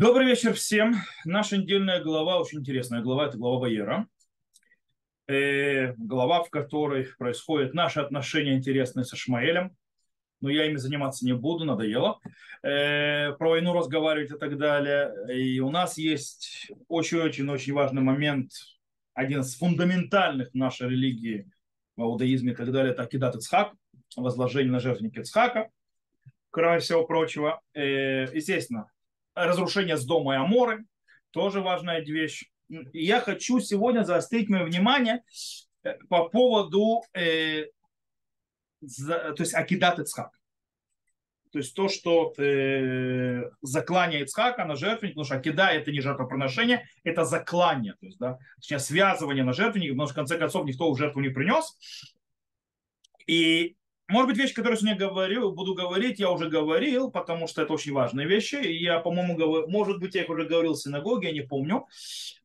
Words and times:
Добрый 0.00 0.28
вечер 0.28 0.54
всем. 0.54 0.94
Наша 1.26 1.58
недельная 1.58 2.02
глава 2.02 2.40
очень 2.40 2.60
интересная 2.60 3.02
глава. 3.02 3.26
Это 3.26 3.36
глава 3.36 3.58
Ваера. 3.58 4.08
Э, 5.28 5.92
глава, 5.98 6.42
в 6.42 6.48
которой 6.48 7.06
происходят 7.18 7.74
наши 7.74 8.00
отношения 8.00 8.54
интересные 8.54 9.04
со 9.04 9.16
Шмаэлем. 9.16 9.76
Но 10.40 10.48
я 10.48 10.64
ими 10.64 10.76
заниматься 10.76 11.26
не 11.26 11.34
буду, 11.34 11.66
надоело. 11.66 12.18
Э, 12.62 13.32
про 13.32 13.50
войну 13.50 13.74
разговаривать 13.74 14.30
и 14.30 14.38
так 14.38 14.56
далее. 14.56 15.12
И 15.36 15.60
у 15.60 15.68
нас 15.68 15.98
есть 15.98 16.72
очень-очень-очень 16.88 17.74
важный 17.74 18.00
момент, 18.00 18.52
один 19.12 19.40
из 19.40 19.54
фундаментальных 19.54 20.54
нашей 20.54 20.88
религии, 20.88 21.46
в 21.96 22.04
иудаизме 22.04 22.52
и 22.52 22.56
так 22.56 22.72
далее, 22.72 22.94
это 22.94 23.02
Акидат 23.02 23.36
Ицхак, 23.36 23.74
возложение 24.16 24.72
на 24.72 24.80
жертвенник 24.80 25.18
Ицхака, 25.18 25.68
кроме 26.48 26.78
всего 26.78 27.04
прочего. 27.04 27.60
Э, 27.74 28.28
естественно, 28.32 28.90
разрушение 29.46 29.96
с 29.96 30.04
дома 30.04 30.34
и 30.34 30.36
Аморы, 30.38 30.84
тоже 31.30 31.60
важная 31.60 32.00
вещь. 32.00 32.50
Я 32.92 33.20
хочу 33.20 33.60
сегодня 33.60 34.04
заострить 34.04 34.48
мое 34.48 34.64
внимание 34.64 35.22
э, 35.82 35.94
по 36.08 36.28
поводу, 36.28 37.02
э, 37.14 37.66
за, 38.80 39.32
то 39.32 39.42
есть 39.42 39.54
Акидат 39.54 39.98
Ицхак. 39.98 40.30
То 41.52 41.58
есть 41.58 41.74
то, 41.74 41.88
что 41.88 42.32
э, 42.38 43.50
заклание 43.60 44.22
Ицхака 44.22 44.64
на 44.64 44.76
жертвенник, 44.76 45.14
потому 45.14 45.24
что 45.24 45.34
Акида 45.34 45.68
это 45.68 45.90
не 45.90 46.00
жертвоприношение, 46.00 46.86
это 47.02 47.24
заклание, 47.24 47.94
то 47.94 48.06
есть, 48.06 48.18
да, 48.18 48.38
точнее, 48.56 48.78
связывание 48.78 49.42
на 49.42 49.52
жертвенник, 49.52 49.90
потому 49.90 50.06
что 50.06 50.12
в 50.12 50.16
конце 50.16 50.38
концов 50.38 50.64
никто 50.64 50.94
жертву 50.94 51.20
не 51.20 51.30
принес. 51.30 51.76
И 53.26 53.76
может 54.10 54.28
быть, 54.28 54.38
вещи, 54.38 54.54
которые 54.54 54.76
я 54.76 54.80
сегодня 54.80 55.08
говорю, 55.08 55.52
буду 55.52 55.74
говорить, 55.74 56.18
я 56.18 56.30
уже 56.30 56.48
говорил, 56.48 57.10
потому 57.10 57.46
что 57.46 57.62
это 57.62 57.72
очень 57.72 57.92
важные 57.92 58.26
вещи. 58.26 58.56
Я, 58.56 58.98
по-моему, 58.98 59.36
говорю, 59.36 59.68
может 59.68 59.98
быть, 59.98 60.14
я 60.14 60.22
их 60.22 60.28
уже 60.28 60.44
говорил 60.44 60.74
в 60.74 60.78
синагоге, 60.78 61.28
я 61.28 61.34
не 61.34 61.42
помню. 61.42 61.86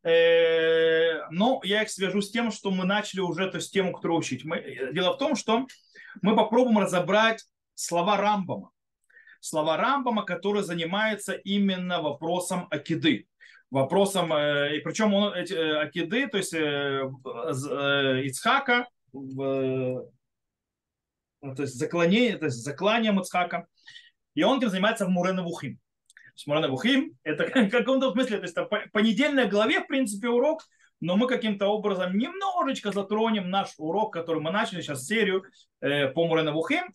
Э, 0.03 1.27
но 1.31 1.59
я 1.63 1.81
их 1.81 1.89
свяжу 1.89 2.21
с 2.21 2.31
тем, 2.31 2.51
что 2.51 2.71
мы 2.71 2.85
начали 2.85 3.21
уже 3.21 3.45
эту 3.45 3.59
тему, 3.59 3.93
которую 3.93 4.19
учить. 4.19 4.45
Мы, 4.45 4.91
дело 4.93 5.13
в 5.13 5.17
том, 5.17 5.35
что 5.35 5.65
мы 6.21 6.35
попробуем 6.35 6.79
разобрать 6.79 7.43
слова 7.73 8.17
Рамбама. 8.17 8.71
Слова 9.39 9.77
Рамбама, 9.77 10.23
который 10.23 10.63
занимается 10.63 11.33
именно 11.33 12.01
вопросом 12.01 12.67
акиды 12.69 13.27
вопросом, 13.71 14.31
э, 14.31 14.77
и 14.77 14.79
причем 14.79 15.13
он 15.13 15.33
эти 15.33 15.53
акиды, 15.53 16.27
то 16.27 16.37
есть 16.37 16.53
э, 16.53 17.01
Ицхака, 18.23 18.87
то 21.53 21.63
есть 21.63 21.75
заклонение, 21.75 22.37
то 22.37 22.45
есть 22.45 22.63
заклание 22.63 23.11
Мацхака. 23.11 23.67
И 24.33 24.43
он 24.43 24.57
этим 24.57 24.69
занимается 24.69 25.05
в 25.05 25.09
Мурена 25.09 25.43
Вухим. 25.43 25.79
Мурена 26.45 26.67
Вухим 26.69 27.17
это 27.23 27.45
в 27.67 27.69
каком-то 27.69 28.11
смысле, 28.11 28.37
то 28.37 28.43
есть 28.43 28.57
это 28.57 28.65
по 28.65 28.99
недельной 28.99 29.47
главе, 29.47 29.81
в 29.81 29.87
принципе, 29.87 30.29
урок, 30.29 30.61
но 31.01 31.17
мы 31.17 31.27
каким-то 31.27 31.67
образом 31.67 32.17
немножечко 32.17 32.91
затронем 32.91 33.49
наш 33.49 33.73
урок, 33.77 34.13
который 34.13 34.41
мы 34.41 34.51
начали 34.51 34.81
сейчас 34.81 35.05
серию 35.05 35.43
э, 35.81 36.07
по 36.07 36.25
Мурена 36.25 36.51
Вухим, 36.51 36.93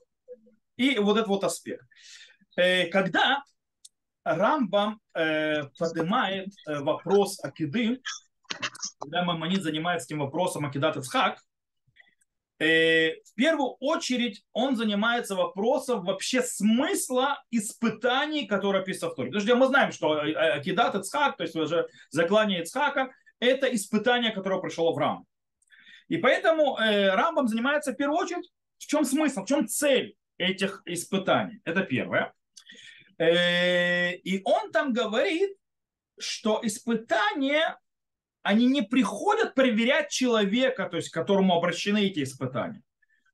и 0.77 0.99
вот 0.99 1.17
этот 1.17 1.29
вот 1.29 1.45
аспект. 1.45 1.85
Э, 2.57 2.87
когда 2.87 3.43
Рамбам 4.25 5.01
э, 5.15 5.65
поднимает 5.79 6.49
э, 6.67 6.81
вопрос 6.81 7.43
Акиды, 7.43 8.01
когда 8.99 9.25
Мамонит 9.25 9.63
занимается 9.63 10.07
этим 10.07 10.21
вопросом 10.21 10.67
Акидат 10.67 10.97
Ицхак, 10.97 11.39
Э, 12.61 13.15
в 13.25 13.35
первую 13.37 13.71
очередь 13.81 14.45
он 14.53 14.77
занимается 14.77 15.35
вопросом 15.35 16.05
вообще 16.05 16.43
смысла 16.43 17.43
испытаний, 17.51 18.47
которые 18.47 18.83
описаны 18.83 19.13
в 19.13 19.15
Торе. 19.15 19.31
Потому 19.31 19.47
что 19.47 19.57
мы 19.57 19.67
знаем, 19.67 19.93
что 19.93 20.21
Акидат 20.21 20.95
Ицхак, 20.95 21.39
то 21.39 21.45
есть 21.45 21.57
уже 21.57 21.89
заклание 22.11 22.61
Ицхака, 22.61 23.11
это 23.39 23.75
испытание, 23.75 24.31
которое 24.31 24.61
пришло 24.61 24.93
в 24.93 24.99
Рам. 24.99 25.25
И 26.09 26.19
поэтому 26.19 26.77
э, 26.77 27.15
Рамбам 27.15 27.49
занимается 27.49 27.93
в 27.93 27.97
первую 27.97 28.19
очередь, 28.19 28.51
в 28.77 28.87
чем 28.87 29.07
смысл, 29.07 29.45
в 29.45 29.49
чем 29.49 29.67
цель 29.67 30.17
этих 30.37 30.83
испытаний. 30.85 31.61
Это 31.65 31.83
первое. 31.83 32.35
Э, 33.17 34.13
и 34.17 34.43
он 34.45 34.71
там 34.71 34.93
говорит, 34.93 35.57
что 36.19 36.61
испытания 36.63 37.79
они 38.43 38.67
не 38.67 38.83
приходят 38.83 39.55
проверять 39.55 40.11
человека, 40.11 40.89
то 40.89 40.97
есть 40.97 41.11
к 41.11 41.15
которому 41.15 41.57
обращены 41.57 42.07
эти 42.07 42.23
испытания. 42.23 42.83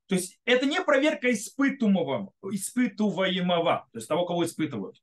То 0.07 0.15
есть 0.15 0.39
это 0.45 0.65
не 0.65 0.81
проверка 0.81 1.31
испытуемого, 1.31 2.33
испытываемого, 2.51 3.87
то 3.91 3.97
есть 3.97 4.07
того, 4.07 4.25
кого 4.25 4.45
испытывают. 4.45 5.01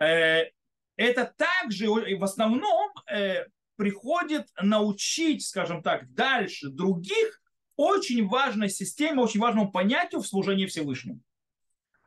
Э, 0.00 0.50
это 0.96 1.32
также 1.36 1.86
в 1.88 2.24
основном 2.24 2.90
э, 3.10 3.46
приходит 3.76 4.48
научить, 4.60 5.46
скажем 5.46 5.82
так, 5.82 6.12
дальше 6.12 6.68
других 6.68 7.40
очень 7.76 8.26
важной 8.26 8.68
системе, 8.68 9.22
очень 9.22 9.40
важному 9.40 9.70
понятию 9.70 10.20
в 10.20 10.26
служении 10.26 10.66
Всевышнему. 10.66 11.20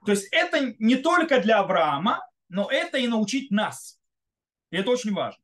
То 0.05 0.11
есть 0.11 0.27
это 0.31 0.75
не 0.77 0.97
только 0.97 1.41
для 1.41 1.59
Авраама, 1.59 2.25
но 2.49 2.69
это 2.69 2.97
и 2.97 3.07
научить 3.07 3.49
нас. 3.49 3.99
И 4.71 4.77
это 4.77 4.91
очень 4.91 5.13
важно. 5.13 5.41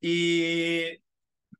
И 0.00 1.00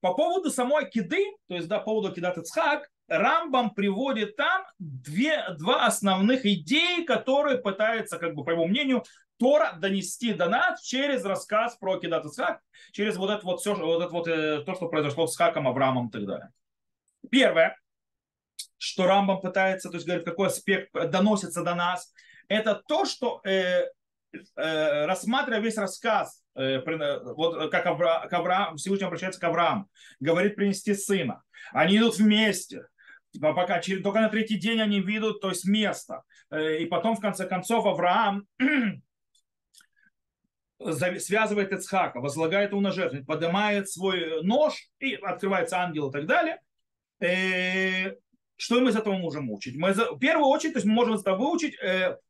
по 0.01 0.15
поводу 0.15 0.51
самой 0.51 0.85
Акиды, 0.85 1.25
то 1.49 1.55
есть 1.55 1.69
да, 1.69 1.79
по 1.79 1.87
поводу 1.87 2.09
Акидат 2.09 2.39
Ицхак, 2.39 2.89
Рамбам 3.09 3.71
приводит 3.71 4.37
там 4.37 4.65
две, 4.79 5.45
два 5.59 5.87
основных 5.87 6.45
идеи, 6.45 7.05
которые 7.05 7.59
пытается, 7.59 8.19
как 8.19 8.35
бы, 8.35 8.45
по 8.45 8.51
его 8.51 8.67
мнению, 8.67 9.03
Тора 9.39 9.75
донести 9.79 10.35
до 10.35 10.49
нас 10.49 10.83
через 10.83 11.25
рассказ 11.25 11.77
про 11.77 11.95
Акидат 11.95 12.25
Ицхак, 12.27 12.61
через 12.93 13.17
вот 13.17 13.31
это 13.31 13.45
вот 13.45 13.61
все, 13.61 13.75
вот 13.75 14.03
это 14.03 14.13
вот 14.13 14.29
э, 14.29 14.63
то, 14.65 14.75
что 14.75 14.89
произошло 14.89 15.27
с 15.27 15.37
Хаком, 15.37 15.69
Авраамом 15.69 16.09
и 16.09 16.11
так 16.11 16.27
далее. 16.27 16.51
Первое, 17.31 17.77
что 18.77 19.07
Рамбам 19.07 19.41
пытается, 19.41 19.89
то 19.91 19.97
есть 19.97 20.07
говорит, 20.07 20.25
какой 20.25 20.49
аспект 20.49 20.93
доносится 20.93 21.63
до 21.63 21.75
нас, 21.75 22.13
это 22.49 22.83
то, 22.87 23.05
что 23.05 23.41
э, 23.45 23.87
э, 24.33 25.07
рассматривая 25.07 25.61
весь 25.61 25.79
рассказ 25.79 26.43
Э, 26.59 26.81
вот 27.37 27.71
как 27.71 27.87
Авраам, 27.87 28.29
Авраам, 28.31 28.77
Всевышний 28.77 29.07
обращается 29.07 29.41
к 29.41 29.45
Аврааму, 29.45 29.89
говорит 30.19 30.57
принести 30.57 30.93
сына. 30.93 31.45
Они 31.71 31.97
идут 31.97 32.19
вместе, 32.19 32.89
пока 33.41 33.79
через, 33.79 34.03
только 34.03 34.21
на 34.21 34.29
третий 34.29 34.57
день 34.57 34.81
они 34.81 35.01
видят, 35.01 35.41
то 35.41 35.51
есть 35.51 35.65
место. 35.67 36.25
Э, 36.51 36.79
и 36.79 36.87
потом, 36.87 37.15
в 37.15 37.21
конце 37.21 37.47
концов, 37.47 37.87
Авраам 37.87 38.45
связывает 40.81 41.73
Ицхака, 41.73 42.19
возлагает 42.19 42.73
его 42.73 42.81
на 42.81 42.91
жертву, 42.91 43.25
поднимает 43.25 43.89
свой 43.89 44.43
нож, 44.43 44.89
и 44.99 45.15
открывается 45.15 45.79
ангел 45.79 46.11
и 46.11 46.13
так 46.13 46.27
далее. 46.27 46.61
И 47.21 47.27
э, 47.27 48.17
что 48.57 48.81
мы 48.81 48.91
из 48.91 48.97
этого 48.97 49.15
можем 49.15 49.49
учить? 49.53 49.77
Мы, 49.77 49.93
в 49.93 50.19
первую 50.19 50.49
очередь, 50.49 50.73
то 50.73 50.79
есть 50.79 50.87
мы 50.89 50.95
можем 50.95 51.15
из 51.15 51.21
этого 51.21 51.37
выучить 51.37 51.77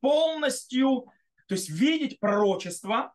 полностью, 0.01 1.07
то 1.49 1.55
есть 1.55 1.71
видеть 1.71 2.21
пророчество, 2.21 3.15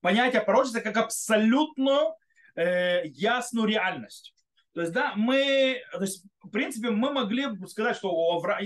понятие 0.00 0.42
пророчества 0.42 0.80
как 0.80 0.96
абсолютную 0.98 2.14
э, 2.54 3.06
ясную 3.06 3.66
реальность. 3.66 4.34
То 4.74 4.82
есть, 4.82 4.92
да, 4.92 5.14
мы, 5.16 5.82
то 5.92 6.02
есть, 6.02 6.24
в 6.42 6.48
принципе, 6.50 6.90
мы 6.90 7.12
могли 7.12 7.46
сказать, 7.66 7.96
что 7.96 8.10
у 8.10 8.36
Авра... 8.36 8.58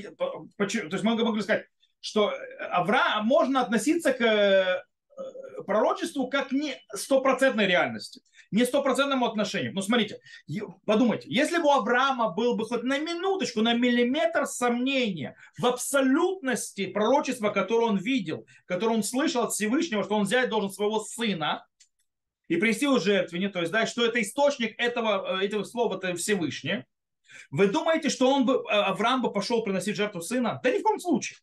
то 0.56 0.66
есть 0.66 1.05
мы 1.05 1.16
могли 1.16 1.43
сказать, 1.43 1.66
что 2.00 2.33
Авра 2.71 3.22
можно 3.22 3.61
относиться 3.61 4.12
к 4.12 4.21
э, 4.21 4.84
пророчеству 5.66 6.28
как 6.28 6.53
не 6.53 6.75
стопроцентной 6.94 7.66
реальности 7.66 8.22
не 8.50 8.65
стопроцентному 8.65 9.27
отношению. 9.27 9.72
Ну, 9.75 9.82
смотрите, 9.82 10.21
подумайте, 10.84 11.28
если 11.28 11.59
бы 11.59 11.65
у 11.65 11.72
Авраама 11.72 12.31
был 12.31 12.56
бы 12.56 12.65
хоть 12.65 12.82
на 12.82 12.99
минуточку, 12.99 13.60
на 13.60 13.75
миллиметр 13.75 14.47
сомнения 14.47 15.37
в 15.59 15.66
абсолютности 15.66 16.87
пророчества, 16.87 17.50
которое 17.50 17.87
он 17.87 17.99
видел, 17.99 18.47
которое 18.66 18.97
он 18.97 19.03
слышал 19.03 19.44
от 19.44 19.53
Всевышнего, 19.53 20.04
что 20.04 20.15
он 20.15 20.24
взять 20.24 20.48
должен 20.48 20.71
своего 20.71 21.01
сына 21.01 21.66
и 22.48 22.57
принести 22.57 22.84
его 22.84 22.98
жертвенник, 22.98 23.53
то 23.53 23.60
есть, 23.60 23.72
да, 23.72 23.86
что 23.86 24.04
это 24.04 24.22
источник 24.22 24.78
этого, 24.78 25.41
э, 25.41 25.47
этого 25.47 25.65
слова, 25.65 25.97
это 25.97 26.15
Всевышний, 26.15 26.84
вы 27.51 27.66
думаете, 27.66 28.09
что 28.09 28.30
он 28.30 28.47
бы, 28.47 28.54
э, 28.54 28.66
Авраам 28.71 29.22
бы 29.22 29.33
пошел 29.33 29.63
приносить 29.63 29.97
жертву 29.97 30.21
сына? 30.21 30.60
Да 30.63 30.71
ни 30.71 30.78
в 30.78 30.83
коем 30.83 31.01
случае. 31.01 31.39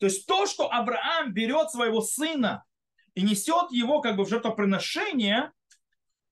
То 0.00 0.06
есть 0.06 0.26
то, 0.26 0.46
что 0.46 0.72
Авраам 0.72 1.34
берет 1.34 1.70
своего 1.70 2.00
сына 2.00 2.64
и 3.14 3.20
несет 3.20 3.70
его 3.70 4.00
как 4.00 4.16
бы 4.16 4.24
в 4.24 4.30
жертвоприношение, 4.30 5.52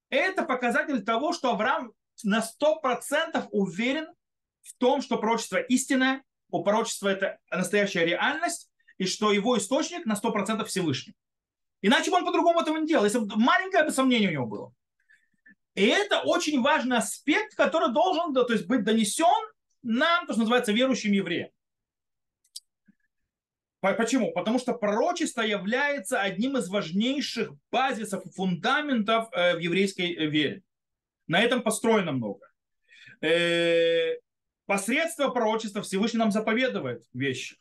это 0.09 0.43
показатель 0.43 1.05
того, 1.05 1.35
что 1.35 1.51
Авраам 1.51 1.93
на 2.25 2.41
100% 2.41 3.49
уверен 3.51 4.09
в 4.63 4.75
том, 4.79 5.03
что 5.03 5.19
пророчество 5.19 5.59
истинное, 5.59 6.25
у 6.51 6.65
пророчества 6.65 7.09
это 7.09 7.39
настоящая 7.51 8.07
реальность, 8.07 8.71
и 8.97 9.05
что 9.05 9.33
его 9.33 9.59
источник 9.59 10.07
на 10.07 10.15
100% 10.15 10.65
Всевышний. 10.65 11.15
Иначе 11.83 12.11
бы 12.11 12.17
он 12.17 12.25
по-другому 12.25 12.61
этого 12.61 12.79
не 12.79 12.87
делал, 12.87 13.05
если 13.05 13.19
бы 13.19 13.37
маленькое 13.37 13.85
бы 13.85 13.91
сомнение 13.91 14.31
у 14.31 14.33
него 14.33 14.47
было. 14.47 14.75
И 15.75 15.85
это 15.85 16.21
очень 16.21 16.63
важный 16.63 16.97
аспект, 16.97 17.55
который 17.55 17.93
должен 17.93 18.33
то 18.33 18.51
есть, 18.51 18.67
быть 18.67 18.83
донесен 18.83 19.27
нам, 19.83 20.27
то, 20.27 20.33
что 20.33 20.41
называется, 20.41 20.73
верующим 20.73 21.13
евреям. 21.13 21.51
Почему? 23.81 24.33
Потому 24.33 24.59
что 24.59 24.75
пророчество 24.75 25.43
является 25.43 26.21
одним 26.21 26.57
из 26.57 26.69
важнейших 26.69 27.53
базисов 27.71 28.27
и 28.27 28.31
фундаментов 28.31 29.29
э, 29.33 29.55
в 29.55 29.61
еврейской 29.61 30.15
э, 30.15 30.27
вере. 30.27 30.63
На 31.29 31.41
этом 31.41 31.63
построено 31.63 32.11
много. 32.11 32.45
Э, 33.21 34.17
посредство 34.67 35.29
пророчества 35.29 35.83
Всевышний 35.83 36.19
нам 36.19 36.33
заповедует 36.33 37.05
вещи. 37.13 37.57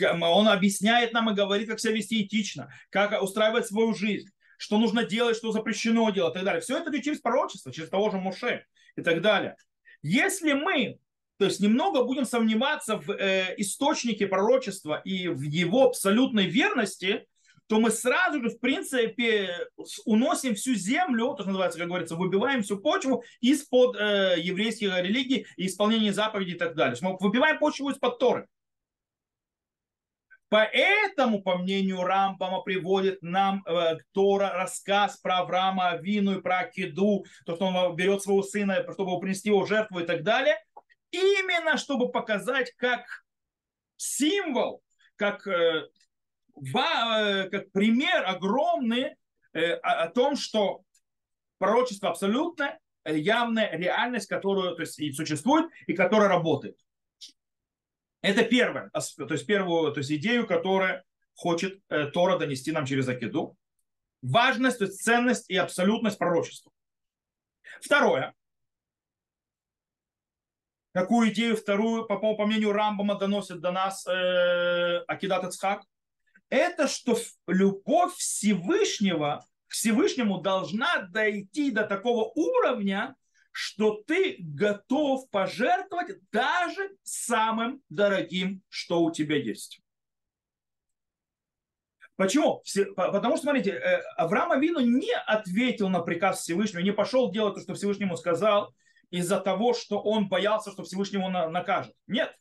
Он 0.00 0.46
объясняет 0.48 1.12
нам 1.12 1.30
и 1.30 1.34
говорит, 1.34 1.68
как 1.68 1.80
себя 1.80 1.94
вести 1.94 2.22
этично, 2.22 2.70
как 2.90 3.20
устраивать 3.20 3.66
свою 3.66 3.94
жизнь, 3.94 4.28
что 4.58 4.78
нужно 4.78 5.04
делать, 5.04 5.36
что 5.36 5.50
запрещено 5.50 6.10
делать 6.10 6.34
и 6.34 6.36
так 6.36 6.44
далее. 6.44 6.60
Все 6.60 6.78
это 6.78 7.02
через 7.02 7.20
пророчество, 7.20 7.72
через 7.72 7.88
того 7.88 8.10
же 8.10 8.18
Муше 8.18 8.64
и 8.94 9.02
так 9.02 9.22
далее. 9.22 9.56
Если 10.02 10.52
мы 10.52 10.98
то 11.38 11.44
есть 11.44 11.60
немного 11.60 12.02
будем 12.02 12.24
сомневаться 12.24 12.96
в 12.96 13.10
э, 13.10 13.54
источнике 13.58 14.26
пророчества 14.26 15.00
и 15.04 15.28
в 15.28 15.42
его 15.42 15.84
абсолютной 15.84 16.46
верности, 16.46 17.26
то 17.66 17.80
мы 17.80 17.90
сразу 17.90 18.40
же, 18.40 18.50
в 18.50 18.60
принципе, 18.60 19.68
уносим 20.04 20.54
всю 20.54 20.74
землю, 20.74 21.34
то, 21.34 21.42
что 21.42 21.48
называется, 21.48 21.78
как 21.78 21.88
говорится, 21.88 22.14
выбиваем 22.14 22.62
всю 22.62 22.78
почву 22.78 23.24
из-под 23.40 23.96
э, 23.96 24.36
еврейских 24.38 24.96
религий 24.96 25.46
и 25.56 25.66
исполнения 25.66 26.12
заповедей 26.12 26.54
и 26.54 26.58
так 26.58 26.74
далее. 26.74 26.96
Мы 27.00 27.16
выбиваем 27.18 27.58
почву 27.58 27.90
из-под 27.90 28.18
Торы. 28.18 28.46
Поэтому, 30.48 31.42
по 31.42 31.58
мнению 31.58 32.04
Рамбама, 32.04 32.60
приводит 32.62 33.20
нам 33.20 33.64
э, 33.66 33.98
Тора 34.12 34.52
рассказ 34.54 35.16
про 35.16 35.38
Авраама, 35.38 35.96
Вину 36.00 36.38
и 36.38 36.40
про 36.40 36.60
Акиду, 36.60 37.24
то, 37.44 37.56
что 37.56 37.66
он 37.66 37.96
берет 37.96 38.22
своего 38.22 38.44
сына, 38.44 38.86
чтобы 38.92 39.18
принести 39.18 39.48
его 39.48 39.66
жертву 39.66 39.98
и 39.98 40.06
так 40.06 40.22
далее 40.22 40.56
именно 41.10 41.76
чтобы 41.76 42.10
показать 42.10 42.72
как 42.76 43.06
символ, 43.96 44.82
как, 45.16 45.46
э, 45.46 45.88
э, 46.56 47.48
как 47.50 47.72
пример 47.72 48.24
огромный 48.26 49.16
э, 49.52 49.72
о 49.74 50.08
том, 50.08 50.36
что 50.36 50.82
пророчество 51.58 52.10
абсолютно 52.10 52.78
явная 53.04 53.70
реальность, 53.76 54.28
которая 54.28 54.74
то 54.74 54.82
есть, 54.82 54.98
и 54.98 55.12
существует, 55.12 55.70
и 55.86 55.94
которая 55.94 56.28
работает. 56.28 56.78
Это 58.20 58.42
первое, 58.42 58.90
то 58.90 59.32
есть 59.34 59.46
первую 59.46 59.92
то 59.92 59.98
есть 59.98 60.10
идею, 60.10 60.46
которая 60.46 61.04
хочет 61.34 61.80
Тора 62.12 62.38
донести 62.38 62.72
нам 62.72 62.84
через 62.84 63.08
Акиду. 63.08 63.56
Важность, 64.22 64.78
то 64.78 64.86
есть 64.86 65.00
ценность 65.00 65.48
и 65.48 65.56
абсолютность 65.56 66.18
пророчества. 66.18 66.72
Второе 67.80 68.34
какую 70.96 71.30
идею 71.30 71.58
вторую, 71.58 72.06
по, 72.06 72.16
по 72.16 72.46
мнению 72.46 72.72
Рамбама, 72.72 73.18
доносит 73.18 73.60
до 73.60 73.70
нас 73.70 74.06
э, 74.06 75.04
Акидат 75.06 75.44
Ицхак? 75.44 75.82
Это 76.48 76.88
что 76.88 77.18
любовь 77.46 78.14
Всевышнего 78.14 79.44
к 79.68 79.72
Всевышнему 79.72 80.40
должна 80.40 81.02
дойти 81.02 81.70
до 81.70 81.84
такого 81.84 82.32
уровня, 82.34 83.14
что 83.52 84.02
ты 84.06 84.36
готов 84.38 85.28
пожертвовать 85.28 86.16
даже 86.32 86.96
самым 87.02 87.82
дорогим, 87.90 88.62
что 88.70 89.02
у 89.02 89.10
тебя 89.10 89.36
есть. 89.36 89.82
Почему? 92.16 92.62
Потому 92.96 93.36
что, 93.36 93.42
смотрите, 93.42 93.72
э, 93.72 94.00
Авраам 94.16 94.52
Авину 94.52 94.80
не 94.80 95.12
ответил 95.12 95.90
на 95.90 96.00
приказ 96.00 96.40
Всевышнего, 96.40 96.80
не 96.80 96.92
пошел 96.92 97.30
делать 97.30 97.56
то, 97.56 97.60
что 97.60 97.74
Всевышнему 97.74 98.16
сказал, 98.16 98.74
из-за 99.16 99.40
того, 99.40 99.74
что 99.74 100.00
он 100.00 100.28
боялся, 100.28 100.70
что 100.70 100.84
Всевышний 100.84 101.18
его 101.18 101.28
накажет. 101.28 101.94
Нет. 102.06 102.34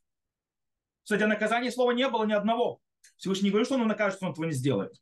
Кстати, 1.03 1.23
о 1.23 1.27
наказании 1.27 1.69
слова 1.69 1.91
не 1.91 2.07
было 2.09 2.25
ни 2.25 2.33
одного. 2.33 2.79
Всевышний 3.17 3.45
не 3.45 3.51
говорит, 3.51 3.67
что 3.67 3.75
он 3.75 3.87
накажет, 3.87 4.17
что 4.17 4.25
он 4.25 4.31
этого 4.33 4.45
не 4.45 4.53
сделает. 4.53 4.93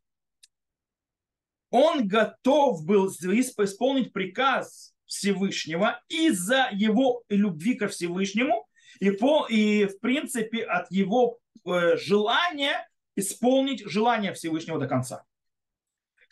Он 1.69 2.07
готов 2.07 2.85
был 2.85 3.07
исполнить 3.07 4.13
приказ 4.13 4.93
Всевышнего 5.05 6.01
из-за 6.07 6.69
его 6.71 7.23
любви 7.29 7.75
ко 7.75 7.87
Всевышнему 7.87 8.67
и, 8.99 9.11
по, 9.11 9.47
и 9.47 9.85
в 9.85 9.99
принципе 9.99 10.63
от 10.63 10.91
его 10.91 11.39
э, 11.65 11.97
желания 11.97 12.87
исполнить 13.15 13.83
желание 13.85 14.33
Всевышнего 14.33 14.79
до 14.79 14.87
конца. 14.87 15.23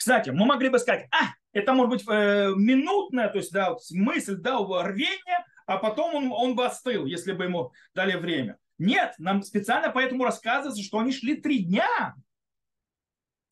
Кстати, 0.02 0.32
мы 0.32 0.48
могли 0.48 0.70
бы 0.70 0.80
сказать, 0.80 1.08
а, 1.12 1.36
это 1.54 1.74
может 1.74 1.92
быть 1.92 2.04
э, 2.10 2.54
минутная, 2.56 3.30
то 3.30 3.38
есть 3.38 3.52
да, 3.52 3.76
мысль, 3.92 4.36
да, 4.36 4.58
рвение, 4.82 5.46
а 5.68 5.78
потом 5.78 6.16
он, 6.16 6.32
он 6.32 6.56
бы 6.56 6.66
остыл, 6.66 7.06
если 7.06 7.34
бы 7.34 7.44
ему 7.44 7.72
дали 7.94 8.16
время. 8.16 8.58
Нет, 8.80 9.14
нам 9.20 9.44
специально 9.44 9.92
поэтому 9.92 10.24
рассказывается, 10.24 10.82
что 10.82 10.98
они 10.98 11.12
шли 11.12 11.36
три 11.36 11.60
дня. 11.60 12.16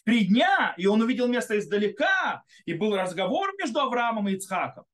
Три 0.06 0.26
дня, 0.26 0.74
и 0.76 0.88
он 0.88 1.04
увидел 1.04 1.28
место 1.28 1.56
издалека, 1.60 2.44
и 2.66 2.74
был 2.74 2.96
разговор 2.96 3.54
между 3.60 3.82
Авраамом 3.82 4.28
и 4.28 4.34
Ицхаком. 4.34 4.86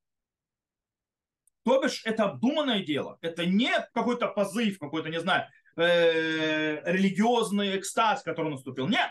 То 1.63 1.81
бишь, 1.81 2.01
это 2.03 2.25
обдуманное 2.25 2.83
дело. 2.83 3.17
Это 3.21 3.45
не 3.45 3.71
какой-то 3.93 4.27
позыв, 4.27 4.77
какой-то, 4.77 5.07
не 5.07 5.21
знаю, 5.21 5.47
э, 5.77 6.81
религиозный 6.91 7.77
экстаз, 7.79 8.23
который 8.23 8.51
наступил. 8.51 8.89
Нет, 8.89 9.09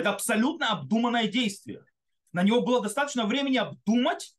это 0.00 0.10
абсолютно 0.10 0.70
обдуманное 0.70 1.28
действие. 1.28 1.84
На 2.32 2.42
него 2.42 2.60
было 2.60 2.82
достаточно 2.82 3.24
времени 3.24 3.56
обдумать, 3.56 4.34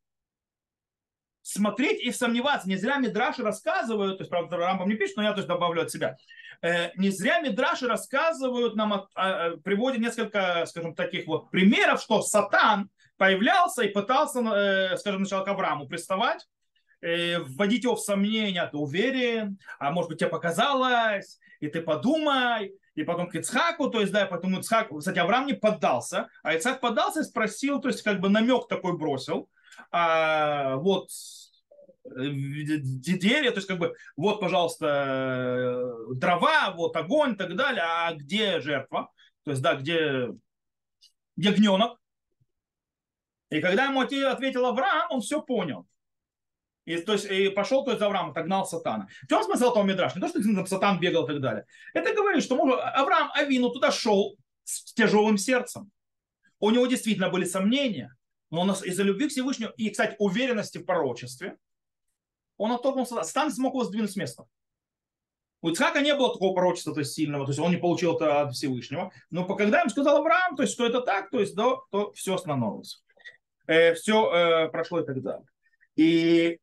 смотреть 1.42 2.02
и 2.02 2.12
сомневаться. 2.12 2.68
Не 2.68 2.76
зря 2.76 2.98
Мидраши 2.98 3.42
рассказывают, 3.42 4.18
то 4.18 4.22
есть, 4.22 4.30
правда, 4.30 4.58
Рамбам 4.58 4.90
не 4.90 4.96
пишет, 4.96 5.18
но 5.18 5.24
я 5.24 5.34
тоже 5.34 5.48
добавлю 5.48 5.82
от 5.82 5.92
себя. 5.92 6.16
Э, 6.62 6.92
не 6.96 7.10
зря 7.10 7.40
Мидраши 7.40 7.88
рассказывают 7.88 8.76
нам, 8.76 9.08
а, 9.16 9.58
приводят 9.64 10.00
несколько, 10.00 10.66
скажем, 10.68 10.94
таких 10.94 11.26
вот 11.26 11.50
примеров, 11.50 12.02
что 12.02 12.22
Сатан 12.22 12.90
появлялся 13.18 13.84
и 13.84 13.90
пытался, 13.90 14.40
э, 14.40 14.98
скажем, 14.98 15.26
сначала 15.26 15.44
к 15.44 15.48
Аврааму 15.48 15.88
приставать, 15.88 16.48
э, 17.02 17.40
вводить 17.40 17.84
его 17.84 17.96
в 17.96 18.02
сомнение, 18.02 18.68
ты 18.72 18.78
уверен, 18.78 19.58
а 19.80 19.92
может 19.92 20.10
быть 20.10 20.20
тебе 20.20 20.30
показалось, 20.30 21.40
и 21.60 21.68
ты 21.68 21.82
подумай, 21.82 22.74
и 22.96 23.04
потом 23.04 23.30
к 23.30 23.36
Ицхаку, 23.36 23.90
то 23.90 24.02
есть, 24.02 24.12
да, 24.12 24.26
потом 24.26 24.60
Ицхак, 24.60 24.90
кстати, 24.98 25.20
Авраам 25.20 25.48
не 25.48 25.54
поддался, 25.54 26.30
а 26.44 26.54
Ицхак 26.54 26.82
поддался 26.82 27.22
и 27.22 27.24
спросил, 27.24 27.80
то 27.80 27.88
есть, 27.88 28.02
как 28.02 28.20
бы 28.20 28.30
намек 28.30 28.68
такой 28.68 28.98
бросил, 28.98 29.50
а, 29.92 30.76
вот, 30.78 31.10
э, 32.06 32.10
деревья, 32.12 33.52
то 33.52 33.58
есть, 33.58 33.68
как 33.68 33.80
бы, 33.80 33.96
вот, 34.18 34.40
пожалуйста, 34.40 35.94
дрова, 36.14 36.72
вот 36.72 36.96
огонь 36.96 37.34
и 37.34 37.36
так 37.36 37.56
далее, 37.56 37.84
а 37.86 38.14
где 38.14 38.60
жертва? 38.60 39.12
То 39.44 39.52
есть, 39.52 39.62
да, 39.62 39.76
где, 39.76 40.30
где 41.36 41.52
гненок? 41.52 42.00
И 43.50 43.62
когда 43.62 43.86
ему 43.86 44.02
ответил 44.02 44.66
Авраам, 44.66 45.12
он 45.12 45.22
все 45.22 45.42
понял. 45.42 45.88
И, 46.90 46.98
то 46.98 47.14
есть, 47.14 47.26
и 47.26 47.50
пошел 47.50 47.86
то 47.86 47.92
есть, 47.92 48.02
Авраам, 48.02 48.32
отогнал 48.32 48.66
сатана. 48.66 49.08
В 49.22 49.28
чем 49.28 49.44
смысл 49.44 49.70
этого 49.70 49.84
Мидраш? 49.84 50.16
Не 50.16 50.22
то, 50.22 50.28
что 50.28 50.42
там 50.42 50.66
сатан 50.66 51.00
бегал 51.00 51.26
и 51.26 51.28
так 51.28 51.40
далее. 51.40 51.66
Это 51.94 52.16
говорит, 52.16 52.44
что 52.44 52.56
может, 52.56 52.80
Авраам 52.80 53.30
Авину 53.36 53.70
туда 53.70 53.92
шел 53.92 54.38
с 54.64 54.92
тяжелым 54.96 55.38
сердцем. 55.38 55.92
У 56.60 56.72
него 56.72 56.88
действительно 56.88 57.30
были 57.30 57.46
сомнения, 57.46 58.16
но 58.50 58.62
он 58.62 58.72
из-за 58.72 59.04
любви 59.04 59.28
к 59.28 59.32
Всевышнему 59.32 59.72
и, 59.78 59.92
кстати, 59.92 60.16
уверенности 60.18 60.80
в 60.80 60.86
пророчестве, 60.86 61.58
он 62.58 62.72
отторгнулся, 62.72 63.22
сатан 63.22 63.52
смог 63.52 63.76
его 63.76 63.84
сдвинуть 63.84 64.12
с 64.12 64.16
места. 64.16 64.46
У 65.62 65.70
Ицхака 65.70 66.02
не 66.02 66.16
было 66.16 66.34
такого 66.34 66.56
пророчества 66.56 66.96
то 66.96 67.02
есть, 67.02 67.14
сильного, 67.14 67.46
то 67.46 67.52
есть 67.52 67.60
он 67.60 67.70
не 67.70 67.78
получил 67.78 68.16
это 68.16 68.42
от 68.42 68.56
Всевышнего. 68.56 69.12
Но 69.30 69.46
когда 69.46 69.84
им 69.84 69.90
сказал 69.90 70.18
Авраам, 70.18 70.56
то 70.56 70.64
есть, 70.64 70.74
что 70.74 70.88
это 70.88 71.02
так, 71.02 71.30
то 71.30 71.40
есть, 71.40 71.54
да, 71.54 71.76
то 71.92 72.12
все 72.14 72.34
остановилось. 72.34 73.04
Э, 73.68 73.94
все 73.94 74.34
э, 74.34 74.70
прошло 74.70 75.02
и 75.02 75.06
так 75.06 75.22
далее. 75.22 75.46
И 75.96 76.58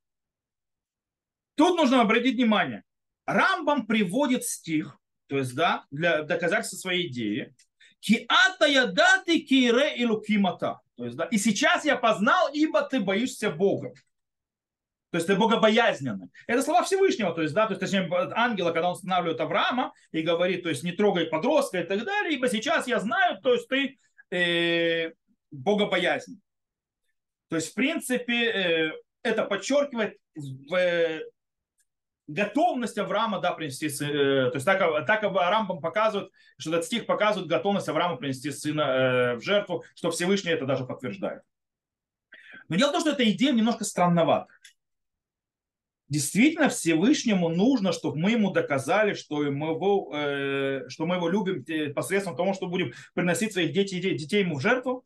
Тут 1.57 1.77
нужно 1.77 2.01
обратить 2.01 2.37
внимание. 2.37 2.85
Рамбам 3.27 3.87
приводит 3.87 4.45
стих, 4.45 4.99
то 5.27 5.39
есть, 5.39 5.55
да, 5.55 5.85
для 5.91 6.23
доказательства 6.23 6.77
своей 6.77 7.09
идеи. 7.09 7.55
Киата 8.01 8.67
ядати 8.67 9.41
кире 9.41 9.97
и 9.97 10.05
лукимата. 10.05 10.81
То 10.97 11.07
есть, 11.07 11.17
да, 11.17 11.25
и 11.25 11.39
сейчас 11.39 11.85
я 11.85 11.97
познал, 11.97 12.49
ибо 12.53 12.83
ты 12.83 13.01
боишься 13.01 13.51
Бога. 13.51 13.93
То 15.11 15.19
есть 15.19 15.27
ты 15.27 15.35
богобоязненный. 15.35 16.29
Это 16.47 16.63
слова 16.63 16.83
Всевышнего, 16.83 17.35
то 17.35 17.43
есть, 17.43 17.55
да, 17.55 17.67
то 17.67 17.73
есть, 17.73 17.81
точнее, 17.81 18.09
ангела, 18.35 18.73
когда 18.73 18.89
он 18.89 18.95
останавливает 18.95 19.41
Авраама 19.41 19.93
и 20.13 20.21
говорит, 20.21 20.63
то 20.63 20.69
есть, 20.69 20.83
не 20.83 20.93
трогай 20.93 21.27
подростка 21.27 21.81
и 21.81 21.85
так 21.85 22.05
далее, 22.05 22.35
ибо 22.35 22.49
сейчас 22.49 22.87
я 22.87 23.01
знаю, 23.01 23.41
то 23.41 23.55
есть, 23.55 23.69
ты 23.69 23.99
э, 24.31 25.13
богобоязнен. 25.51 26.41
То 27.49 27.57
есть, 27.57 27.71
в 27.71 27.75
принципе, 27.75 28.45
э, 28.45 28.93
это 29.23 29.45
подчеркивает 29.45 30.19
в 30.35 31.23
готовность 32.27 32.99
Авраама, 32.99 33.41
да, 33.41 33.53
принести 33.53 33.89
сына. 33.89 34.11
Э, 34.11 34.51
то 34.51 34.57
есть 34.57 34.67
так, 34.67 35.07
так 35.07 35.23
Рамбам 35.23 35.81
показывает, 35.81 36.31
что 36.59 36.71
этот 36.71 36.85
стих 36.85 37.07
показывает 37.07 37.49
готовность 37.49 37.89
Авраама 37.89 38.17
принести 38.17 38.51
сына 38.51 38.83
э, 38.83 39.37
в 39.37 39.43
жертву, 39.43 39.85
что 39.95 40.11
Всевышний 40.11 40.53
это 40.53 40.67
даже 40.67 40.85
подтверждает. 40.85 41.43
Но 42.69 42.77
дело 42.77 42.89
в 42.89 42.93
том, 42.93 43.01
что 43.01 43.11
эта 43.11 43.31
идея 43.31 43.53
немножко 43.53 43.85
странновата. 43.85 44.53
действительно 46.09 46.69
Всевышнему 46.69 47.49
нужно, 47.49 47.93
чтобы 47.93 48.19
мы 48.19 48.33
ему 48.33 48.51
доказали, 48.51 49.15
что 49.15 49.37
мы 49.37 49.71
его, 49.71 50.13
э, 50.15 50.89
что 50.89 51.07
мы 51.07 51.17
его 51.17 51.29
любим 51.29 51.65
посредством 51.95 52.37
того, 52.37 52.55
что 52.55 52.67
будем 52.67 52.93
приносить 53.15 53.53
своих 53.53 53.73
детей, 53.73 54.01
детей 54.17 54.43
ему 54.43 54.57
в 54.57 54.61
жертву? 54.61 55.05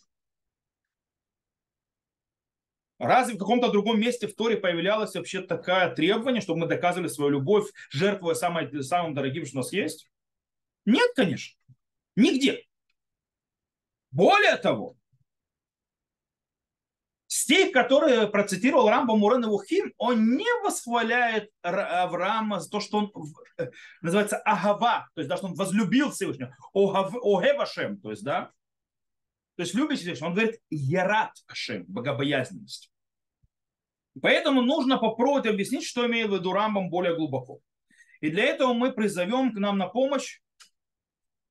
Разве 3.00 3.34
в 3.34 3.38
каком-то 3.38 3.72
другом 3.72 3.98
месте 3.98 4.28
в 4.28 4.36
Торе 4.36 4.58
появлялось 4.58 5.14
вообще 5.14 5.40
такое 5.40 5.88
требование, 5.94 6.42
чтобы 6.42 6.60
мы 6.60 6.66
доказывали 6.66 7.08
свою 7.08 7.30
любовь, 7.30 7.70
жертвуя 7.90 8.34
самое, 8.34 8.82
самым 8.82 9.14
дорогим, 9.14 9.46
что 9.46 9.56
у 9.56 9.60
нас 9.62 9.72
есть? 9.72 10.10
Нет, 10.84 11.10
конечно. 11.16 11.58
Нигде. 12.14 12.62
Более 14.10 14.56
того, 14.58 14.96
стих, 17.26 17.72
который 17.72 18.28
процитировал 18.28 18.90
Рамба 18.90 19.16
Мурен 19.16 19.46
Вухим, 19.46 19.94
он 19.96 20.36
не 20.36 20.62
восхваляет 20.62 21.50
Авраама 21.62 22.60
за 22.60 22.68
то, 22.68 22.80
что 22.80 22.98
он 22.98 23.12
э, 23.56 23.70
называется 24.02 24.36
Агава, 24.36 25.08
то 25.14 25.22
есть 25.22 25.28
да, 25.30 25.38
что 25.38 25.46
он 25.46 25.54
возлюбил 25.54 26.10
Всевышнего, 26.10 26.54
Огевашем, 26.74 27.98
то 27.98 28.10
есть 28.10 28.24
да, 28.24 28.52
то 29.56 29.62
есть 29.62 29.74
любите 29.74 30.02
Всевышнего. 30.02 30.28
Он 30.28 30.34
говорит 30.34 30.60
Ярат 30.68 31.32
Ашем, 31.46 31.84
богобоязненность. 31.86 32.89
Поэтому 34.20 34.62
нужно 34.62 34.98
попробовать 34.98 35.46
объяснить, 35.46 35.84
что 35.84 36.06
имеет 36.06 36.30
в 36.30 36.34
виду 36.34 36.52
Рамбам 36.52 36.90
более 36.90 37.14
глубоко. 37.14 37.60
И 38.20 38.30
для 38.30 38.44
этого 38.44 38.72
мы 38.72 38.92
призовем 38.92 39.52
к 39.52 39.58
нам 39.58 39.78
на 39.78 39.86
помощь 39.86 40.40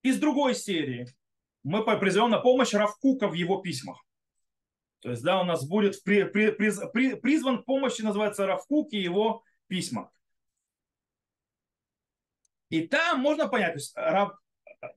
из 0.04 0.20
другой 0.20 0.56
серии. 0.56 1.08
Мы 1.64 1.84
призовем 2.00 2.30
на 2.30 2.40
помощь 2.40 2.74
Равкука 2.74 3.28
в 3.28 3.34
его 3.34 3.62
письмах. 3.62 4.06
То 5.02 5.12
есть, 5.12 5.24
да, 5.24 5.42
у 5.42 5.46
нас 5.46 5.66
будет 5.66 6.04
при, 6.04 6.24
при, 6.24 6.52
при, 6.52 6.72
при, 6.92 7.16
призван 7.16 7.64
к 7.64 7.66
помощи, 7.66 8.02
называется 8.02 8.46
Равкук 8.46 8.92
и 8.92 8.98
его 8.98 9.44
письма. 9.68 10.12
И 12.70 12.88
там 12.88 13.22
можно 13.22 13.48
понять, 13.48 13.74
то 13.74 13.78
есть 13.78 13.94
Рав, 13.96 14.34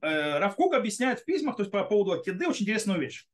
э, 0.02 0.38
Равкук 0.38 0.75
объясняет 0.75 1.21
в 1.21 1.25
письмах, 1.25 1.57
то 1.57 1.62
есть 1.62 1.73
по 1.73 1.85
поводу 1.85 2.12
Акиды, 2.12 2.47
очень 2.47 2.64
интересную 2.64 3.00
вещь. 3.00 3.26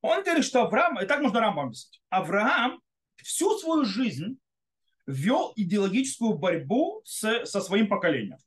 Он 0.00 0.22
говорит, 0.22 0.44
что 0.44 0.62
Авраам, 0.62 1.00
и 1.00 1.06
так 1.06 1.20
можно 1.20 1.40
Рамбам 1.40 1.66
объяснить, 1.66 2.00
Авраам 2.08 2.80
всю 3.22 3.58
свою 3.58 3.84
жизнь 3.84 4.38
вел 5.06 5.52
идеологическую 5.56 6.34
борьбу 6.34 7.02
с, 7.04 7.44
со 7.46 7.60
своим 7.60 7.88
поколением. 7.88 8.38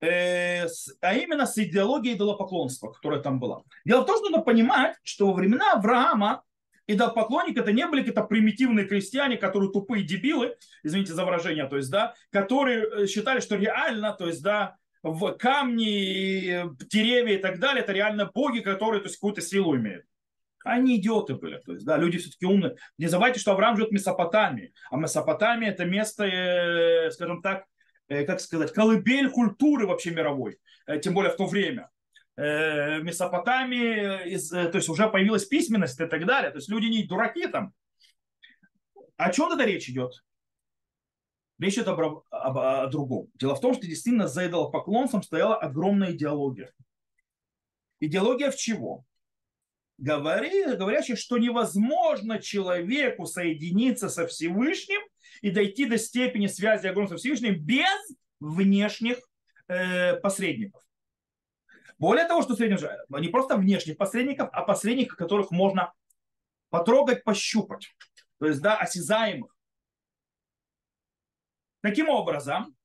Э, 0.00 0.66
а 1.00 1.14
именно 1.14 1.46
с 1.46 1.56
идеологией 1.56 2.16
идолопоклонства, 2.16 2.92
которая 2.92 3.20
там 3.20 3.40
была. 3.40 3.62
Дело 3.84 4.02
в 4.02 4.06
том, 4.06 4.16
что 4.16 4.28
надо 4.28 4.44
понимать, 4.44 4.96
что 5.02 5.28
во 5.28 5.32
времена 5.32 5.72
Авраама 5.72 6.42
идолопоклонники 6.86 7.58
это 7.58 7.72
не 7.72 7.86
были 7.86 8.00
какие-то 8.00 8.24
примитивные 8.24 8.86
крестьяне, 8.86 9.36
которые 9.36 9.72
тупые 9.72 10.04
дебилы, 10.04 10.56
извините 10.82 11.14
за 11.14 11.24
выражение, 11.24 11.66
то 11.66 11.76
есть, 11.76 11.90
да, 11.90 12.14
которые 12.30 12.84
э, 12.84 13.06
считали, 13.06 13.40
что 13.40 13.56
реально, 13.56 14.12
то 14.12 14.26
есть, 14.26 14.42
да, 14.42 14.76
в 15.02 15.32
камни, 15.32 16.64
деревья 16.86 17.36
и 17.36 17.40
так 17.40 17.58
далее, 17.58 17.82
это 17.82 17.92
реально 17.92 18.30
боги, 18.32 18.60
которые, 18.60 19.00
то 19.00 19.06
есть, 19.06 19.16
какую-то 19.16 19.40
силу 19.40 19.76
имеют. 19.76 20.04
Они 20.66 20.96
идиоты 20.96 21.36
были. 21.36 21.58
То 21.58 21.74
есть, 21.74 21.86
да, 21.86 21.96
люди 21.96 22.18
все-таки 22.18 22.44
умные. 22.44 22.74
Не 22.98 23.06
забывайте, 23.06 23.38
что 23.38 23.52
Авраам 23.52 23.76
живет 23.76 23.90
в 23.90 23.94
Месопотамии. 23.94 24.74
А 24.90 24.96
Месопотамия 24.96 25.70
это 25.70 25.84
место, 25.84 26.24
э, 26.24 27.12
скажем 27.12 27.40
так, 27.40 27.66
э, 28.08 28.24
как 28.24 28.40
сказать, 28.40 28.72
колыбель 28.72 29.30
культуры 29.30 29.86
вообще 29.86 30.10
мировой. 30.10 30.58
Э, 30.86 30.98
тем 30.98 31.14
более 31.14 31.32
в 31.32 31.36
то 31.36 31.46
время. 31.46 31.88
Месопотамии, 32.36 34.36
то 34.50 34.76
есть 34.76 34.90
уже 34.90 35.08
появилась 35.08 35.46
письменность 35.46 35.98
и 35.98 36.04
так 36.04 36.26
далее. 36.26 36.50
То 36.50 36.58
есть 36.58 36.68
люди 36.68 36.84
не 36.84 37.04
дураки 37.04 37.46
там. 37.46 37.72
О 39.16 39.32
чем 39.32 39.48
тогда 39.48 39.64
речь 39.64 39.88
идет? 39.88 40.12
Речь 41.58 41.76
идет 41.76 41.88
об, 41.88 42.00
об, 42.00 42.24
об, 42.28 42.58
о 42.58 42.86
другом. 42.88 43.28
Дело 43.36 43.54
в 43.54 43.60
том, 43.62 43.72
что 43.72 43.86
действительно 43.86 44.26
за 44.26 44.48
идолопоклонством 44.48 45.22
стояла 45.22 45.56
огромная 45.56 46.12
идеология. 46.12 46.74
Идеология 48.00 48.50
в 48.50 48.56
чего? 48.56 49.06
Говори, 49.98 50.76
говорящий, 50.76 51.16
что 51.16 51.38
невозможно 51.38 52.40
человеку 52.40 53.26
соединиться 53.26 54.08
со 54.08 54.26
Всевышним 54.26 55.00
и 55.40 55.50
дойти 55.50 55.86
до 55.86 55.98
степени 55.98 56.46
связи 56.46 56.86
огромной 56.86 57.10
со 57.10 57.16
Всевышним 57.16 57.58
без 57.58 58.16
внешних 58.40 59.18
э, 59.68 60.16
посредников. 60.16 60.82
Более 61.98 62.26
того, 62.26 62.42
что 62.42 62.54
средних, 62.54 62.80
не 63.08 63.28
просто 63.28 63.56
внешних 63.56 63.96
посредников, 63.96 64.50
а 64.52 64.62
посредников, 64.62 65.16
которых 65.16 65.50
можно 65.50 65.92
потрогать, 66.68 67.24
пощупать. 67.24 67.94
То 68.38 68.46
есть, 68.46 68.60
да, 68.60 68.76
осязаемых. 68.76 69.54
Таким 71.80 72.08
образом, 72.08 72.76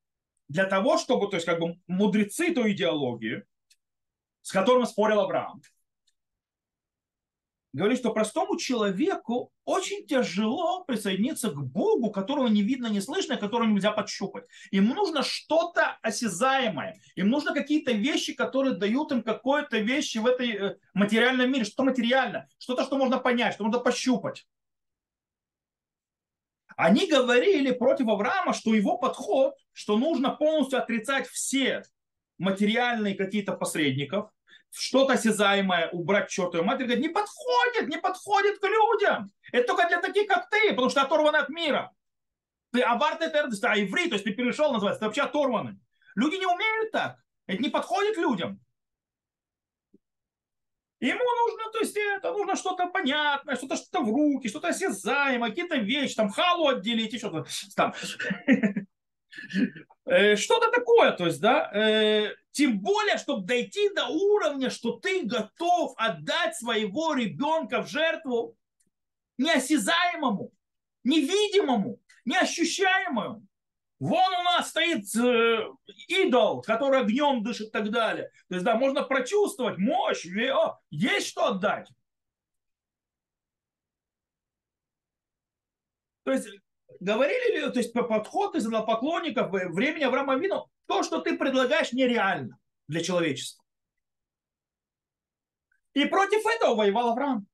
для 0.48 0.66
того, 0.66 0.98
чтобы, 0.98 1.30
то 1.30 1.36
есть, 1.36 1.46
как 1.46 1.60
бы 1.60 1.76
мудрецы 1.88 2.54
той 2.54 2.72
идеологии, 2.72 3.44
с 4.42 4.52
которым 4.52 4.86
спорил 4.86 5.20
Авраам, 5.20 5.62
говорит, 7.74 8.00
что 8.00 8.14
простому 8.14 8.58
человеку 8.58 9.52
очень 9.66 10.06
тяжело 10.06 10.84
присоединиться 10.84 11.52
к 11.52 11.64
Богу, 11.64 12.12
которого 12.12 12.48
не 12.48 12.62
видно, 12.62 12.88
не 12.88 13.02
слышно, 13.02 13.38
которого 13.38 13.68
нельзя 13.68 13.92
подщупать. 13.92 14.46
Им 14.72 14.90
нужно 14.90 15.24
что-то 15.24 15.98
осязаемое. 16.02 17.00
Им 17.16 17.30
нужно 17.30 17.54
какие-то 17.54 17.92
вещи, 17.92 18.34
которые 18.34 18.76
дают 18.76 19.12
им 19.12 19.24
какое-то 19.24 19.80
вещи 19.80 20.18
в 20.18 20.26
этой 20.26 20.52
э, 20.52 20.76
материальном 20.94 21.52
мире. 21.52 21.64
Что 21.64 21.84
материально? 21.84 22.48
Что-то, 22.58 22.84
что 22.84 22.98
можно 22.98 23.20
понять, 23.20 23.54
что 23.54 23.64
можно 23.64 23.80
пощупать. 23.80 24.46
Они 26.76 27.06
говорили 27.06 27.72
против 27.72 28.08
Авраама, 28.08 28.54
что 28.54 28.74
его 28.74 28.98
подход, 28.98 29.54
что 29.72 29.98
нужно 29.98 30.32
полностью 30.32 30.80
отрицать 30.80 31.28
все 31.28 31.84
материальные 32.38 33.16
какие-то 33.16 33.54
посредников, 33.54 34.32
что-то 34.72 35.14
осязаемое 35.14 35.90
убрать 35.90 36.28
к 36.28 36.32
чертовой 36.32 36.66
матери, 36.66 36.86
говорит, 36.86 37.04
не 37.04 37.10
подходит, 37.10 37.90
не 37.90 37.98
подходит 37.98 38.60
к 38.60 38.66
людям. 38.66 39.32
Это 39.52 39.68
только 39.68 39.88
для 39.88 40.02
таких, 40.02 40.28
как 40.28 40.50
ты, 40.50 40.70
потому 40.70 40.90
что 40.90 41.02
оторваны 41.02 41.38
от 41.38 41.50
мира. 41.50 41.92
Ты 42.72 42.82
аварт 42.82 43.22
это 43.22 43.50
а 43.64 43.80
иврит, 43.80 44.10
то 44.10 44.16
есть 44.16 44.24
ты 44.24 44.34
перешел, 44.34 44.72
называется, 44.72 45.00
ты 45.00 45.06
вообще 45.06 45.24
оторваны. 45.24 45.80
Люди 46.16 46.36
не 46.36 46.46
умеют 46.46 46.92
так. 46.92 47.18
Это 47.48 47.62
не 47.62 47.70
подходит 47.70 48.18
людям. 48.18 48.60
Ему 51.02 51.20
нужно, 51.20 51.72
то 51.72 51.80
есть 51.80 51.98
это 51.98 52.32
нужно 52.32 52.56
что-то 52.56 52.88
понятное, 52.88 53.56
что-то 53.56 53.76
что-то 53.76 54.04
в 54.04 54.10
руки, 54.10 54.48
что-то 54.48 54.68
осязаемое, 54.68 55.50
какие-то 55.50 55.78
вещи, 55.78 56.16
там 56.16 56.30
халу 56.30 56.68
отделить, 56.68 57.12
еще 57.12 57.28
что-то 57.28 57.50
там. 57.76 57.94
Э, 60.06 60.36
что-то 60.36 60.72
такое, 60.72 61.12
то 61.12 61.26
есть, 61.26 61.40
да, 61.40 61.72
э, 61.74 62.36
тем 62.52 62.80
более, 62.80 63.18
чтобы 63.18 63.46
дойти 63.46 63.90
до 63.94 64.08
уровня, 64.08 64.70
что 64.70 64.94
ты 64.94 65.24
готов 65.24 65.94
отдать 65.96 66.56
своего 66.56 67.14
ребенка 67.14 67.82
в 67.82 67.90
жертву 67.90 68.58
неосязаемому, 69.38 70.52
невидимому, 71.04 72.00
неощущаемому. 72.26 73.46
Вон 74.00 74.34
у 74.34 74.44
нас 74.44 74.70
стоит 74.70 75.06
э, 75.16 75.68
идол, 76.08 76.62
который 76.64 77.02
огнем 77.02 77.44
дышит 77.44 77.68
и 77.68 77.72
так 77.72 77.92
далее. 77.92 78.32
То 78.50 78.56
есть, 78.56 78.66
да, 78.66 78.76
можно 78.76 79.04
прочувствовать 79.04 79.78
мощь, 79.78 80.26
о, 80.26 80.80
есть 80.90 81.28
что 81.28 81.46
отдать. 81.48 81.88
То 86.24 86.32
есть 86.32 86.48
говорили 87.02 87.60
ли, 87.60 87.72
то 87.72 87.80
есть 87.80 87.92
по 87.92 88.04
подход 88.04 88.56
из 88.56 88.66
поклонников 88.70 89.52
времени 89.52 90.04
Авраама 90.04 90.36
Вину, 90.36 90.70
то, 90.86 91.04
что 91.04 91.20
ты 91.20 91.38
предлагаешь, 91.38 91.92
нереально 91.92 92.58
для 92.88 93.04
человечества. 93.04 93.64
И 95.94 96.06
против 96.06 96.46
этого 96.46 96.76
воевал 96.76 97.10
Авраам. 97.10 97.48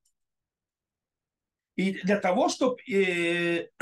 И 1.76 1.94
для 2.02 2.20
того, 2.20 2.50
чтобы 2.50 2.78
э, 2.92 3.70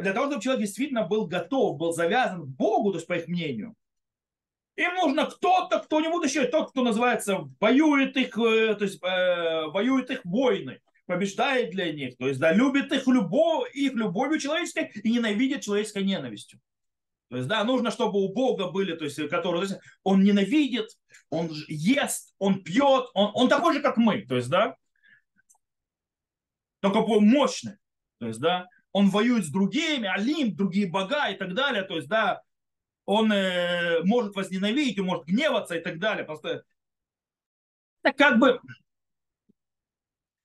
для 0.00 0.12
того, 0.12 0.26
чтобы 0.26 0.42
человек 0.42 0.62
действительно 0.62 1.06
был 1.06 1.26
готов, 1.26 1.76
был 1.76 1.92
завязан 1.92 2.42
к 2.42 2.48
Богу, 2.48 2.92
то 2.92 2.98
есть 2.98 3.06
по 3.06 3.14
их 3.14 3.28
мнению, 3.28 3.76
им 4.80 4.94
нужно 4.94 5.26
кто-то, 5.26 5.78
кто-нибудь 5.80 6.24
еще, 6.28 6.46
тот, 6.46 6.70
кто 6.70 6.82
называется, 6.82 7.48
воюет 7.60 8.16
их, 8.16 8.36
э, 8.38 8.74
то 8.74 8.84
есть 8.84 9.02
э, 9.02 9.66
воюет 9.66 10.10
их 10.10 10.24
войны, 10.24 10.80
побеждает 11.06 11.70
для 11.70 11.92
них, 11.92 12.16
то 12.16 12.28
есть 12.28 12.40
да, 12.40 12.52
любит 12.52 12.92
их, 12.92 13.06
любовь, 13.06 13.70
их 13.74 13.92
любовью 13.92 14.40
человеческой 14.40 14.90
и 15.02 15.12
ненавидит 15.12 15.62
человеческой 15.62 16.04
ненавистью. 16.04 16.60
То 17.28 17.36
есть, 17.36 17.48
да, 17.48 17.62
нужно, 17.62 17.92
чтобы 17.92 18.18
у 18.18 18.32
Бога 18.32 18.70
были, 18.70 18.96
то 18.96 19.04
есть, 19.04 19.16
которые, 19.28 19.62
то 19.64 19.72
есть, 19.74 19.80
он 20.02 20.24
ненавидит, 20.24 20.88
он 21.30 21.48
ест, 21.68 22.34
он 22.38 22.64
пьет, 22.64 23.06
он, 23.14 23.30
он 23.34 23.48
такой 23.48 23.74
же, 23.74 23.80
как 23.80 23.96
мы, 23.96 24.22
то 24.22 24.34
есть, 24.34 24.50
да, 24.50 24.74
только 26.80 27.00
мощный, 27.00 27.74
то 28.18 28.26
есть, 28.26 28.40
да, 28.40 28.66
он 28.90 29.10
воюет 29.10 29.44
с 29.44 29.48
другими, 29.48 30.08
Олимп, 30.08 30.56
другие 30.56 30.88
бога 30.88 31.28
и 31.28 31.36
так 31.36 31.54
далее, 31.54 31.84
то 31.84 31.94
есть, 31.94 32.08
да, 32.08 32.42
он 33.10 33.32
э, 33.32 34.04
может 34.04 34.36
возненавидеть, 34.36 35.00
он 35.00 35.06
может 35.06 35.26
гневаться 35.26 35.74
и 35.74 35.80
так 35.80 35.98
далее. 35.98 36.24
Просто 36.24 36.62
это 38.04 38.16
как 38.16 38.38
бы 38.38 38.60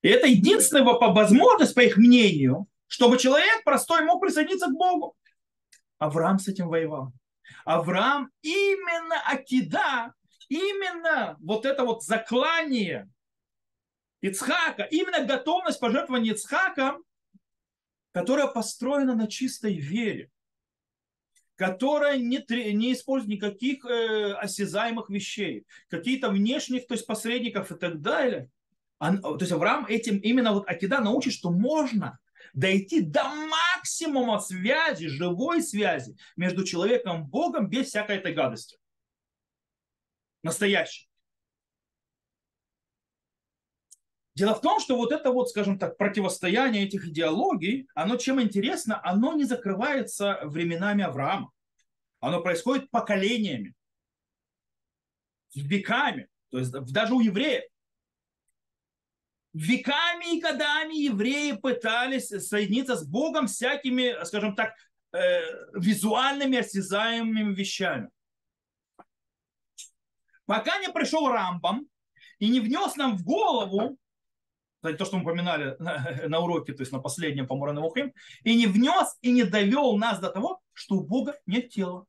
И 0.02 0.10
это 0.10 0.26
единственная 0.26 0.84
возможность, 0.84 1.76
по 1.76 1.82
их 1.82 1.98
мнению, 1.98 2.66
чтобы 2.88 3.20
человек 3.20 3.64
простой 3.64 4.04
мог 4.04 4.20
присоединиться 4.20 4.66
к 4.66 4.74
Богу. 4.74 5.16
Авраам 6.00 6.40
с 6.40 6.48
этим 6.48 6.68
воевал. 6.68 7.14
Авраам 7.66 8.32
именно 8.42 9.22
Акида, 9.28 10.16
именно 10.50 11.38
вот 11.42 11.68
это 11.68 11.84
вот 11.84 12.04
заклание 12.04 13.08
Ицхака, 14.22 14.88
именно 14.90 15.24
готовность 15.24 15.80
пожертвования 15.80 16.34
Ицхака, 16.34 16.98
которая 18.12 18.48
построена 18.48 19.14
на 19.14 19.28
чистой 19.28 19.76
вере, 19.76 20.32
которая 21.56 22.18
не, 22.18 22.44
не 22.74 22.94
использует 22.94 23.32
никаких 23.32 23.86
э, 23.86 24.34
осязаемых 24.34 25.10
вещей, 25.10 25.66
какие-то 25.90 26.30
внешних, 26.30 26.88
то 26.88 26.94
есть 26.94 27.08
посредников 27.08 27.72
и 27.72 27.76
так 27.76 28.02
далее. 28.02 28.50
Он, 29.00 29.22
то 29.22 29.38
есть 29.40 29.52
Авраам 29.52 29.86
этим 29.86 30.18
именно 30.18 30.54
вот 30.54 30.68
Акида 30.68 31.00
научит, 31.02 31.34
что 31.34 31.52
можно 31.52 32.20
дойти 32.54 33.02
до 33.02 33.24
максимума 33.24 34.40
связи, 34.40 35.08
живой 35.08 35.62
связи 35.62 36.16
между 36.36 36.64
человеком 36.64 37.24
и 37.24 37.28
Богом 37.28 37.70
без 37.70 37.88
всякой 37.88 38.18
этой 38.18 38.34
гадости. 38.34 38.78
Настоящей. 40.44 41.10
Дело 44.36 44.54
в 44.54 44.62
том, 44.62 44.82
что 44.82 44.98
вот 44.98 45.14
это 45.14 45.32
вот, 45.32 45.50
скажем 45.50 45.80
так, 45.80 45.98
противостояние 45.98 46.86
этих 46.86 47.08
идеологий, 47.08 47.88
оно 47.96 48.18
чем 48.18 48.42
интересно, 48.42 49.00
оно 49.02 49.34
не 49.34 49.46
закрывается 49.46 50.40
временами 50.44 51.06
Авраама. 51.06 51.52
Оно 52.20 52.42
происходит 52.42 52.92
поколениями, 52.92 53.74
веками, 55.54 56.28
то 56.50 56.60
есть 56.60 56.72
даже 56.72 57.14
у 57.14 57.22
евреев. 57.22 57.64
Веками 59.54 60.36
и 60.36 60.42
годами 60.42 60.96
евреи 60.96 61.54
пытались 61.54 62.28
соединиться 62.28 62.98
с 62.98 63.08
Богом 63.08 63.48
всякими, 63.48 64.22
скажем 64.26 64.54
так, 64.54 64.74
э, 65.14 65.44
визуальными, 65.80 66.58
осязаемыми 66.58 67.54
вещами. 67.54 68.10
Пока 70.46 70.78
не 70.80 70.90
пришел 70.90 71.30
Рамбам 71.30 71.88
и 72.40 72.50
не 72.50 72.60
внес 72.60 72.98
нам 72.98 73.18
в 73.18 73.24
голову, 73.24 73.98
кстати, 74.86 74.98
то, 74.98 75.06
что 75.06 75.18
мы 75.18 75.24
упоминали 75.24 75.76
на, 76.28 76.40
уроке, 76.40 76.74
то 76.74 76.82
есть 76.82 76.92
на 76.92 77.00
последнем 77.00 77.48
по 77.48 77.56
Муранавухим, 77.56 78.14
и 78.44 78.56
не 78.56 78.68
внес 78.68 79.18
и 79.22 79.32
не 79.32 79.44
довел 79.44 79.98
нас 79.98 80.20
до 80.20 80.30
того, 80.30 80.62
что 80.74 80.96
у 80.96 81.04
Бога 81.04 81.40
нет 81.48 81.70
тела. 81.70 82.06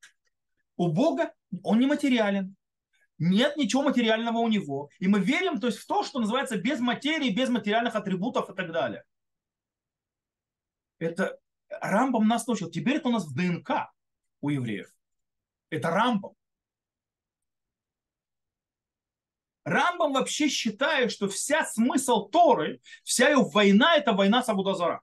У 0.77 0.93
Бога 0.93 1.33
он 1.63 1.79
не 1.79 1.87
материален. 1.87 2.55
Нет 3.19 3.57
ничего 3.57 3.83
материального 3.83 4.39
у 4.39 4.49
него. 4.49 4.91
И 4.99 5.09
мы 5.09 5.21
верим 5.21 5.59
то 5.59 5.69
есть, 5.69 5.79
в 5.79 5.87
то, 5.87 6.03
что 6.03 6.21
называется 6.21 6.59
без 6.59 6.81
материи, 6.81 7.31
без 7.31 7.49
материальных 7.49 7.97
атрибутов 7.97 8.51
и 8.51 8.55
так 8.55 8.71
далее. 8.73 9.05
Это 10.99 11.39
Рамбам 11.81 12.29
нас 12.29 12.47
научил. 12.47 12.71
Теперь 12.71 12.97
это 12.97 13.09
у 13.09 13.13
нас 13.13 13.27
в 13.27 13.35
ДНК 13.35 13.91
у 14.43 14.51
евреев. 14.51 14.91
Это 15.71 15.91
Рамбам. 15.91 16.33
Рамбам 19.67 20.13
вообще 20.13 20.49
считает, 20.49 21.11
что 21.11 21.29
вся 21.29 21.65
смысл 21.65 22.29
Торы, 22.29 22.81
вся 23.03 23.31
ее 23.31 23.43
война, 23.43 23.97
это 23.97 24.13
война 24.13 24.41
с 24.45 24.49
Абудазара. 24.49 25.03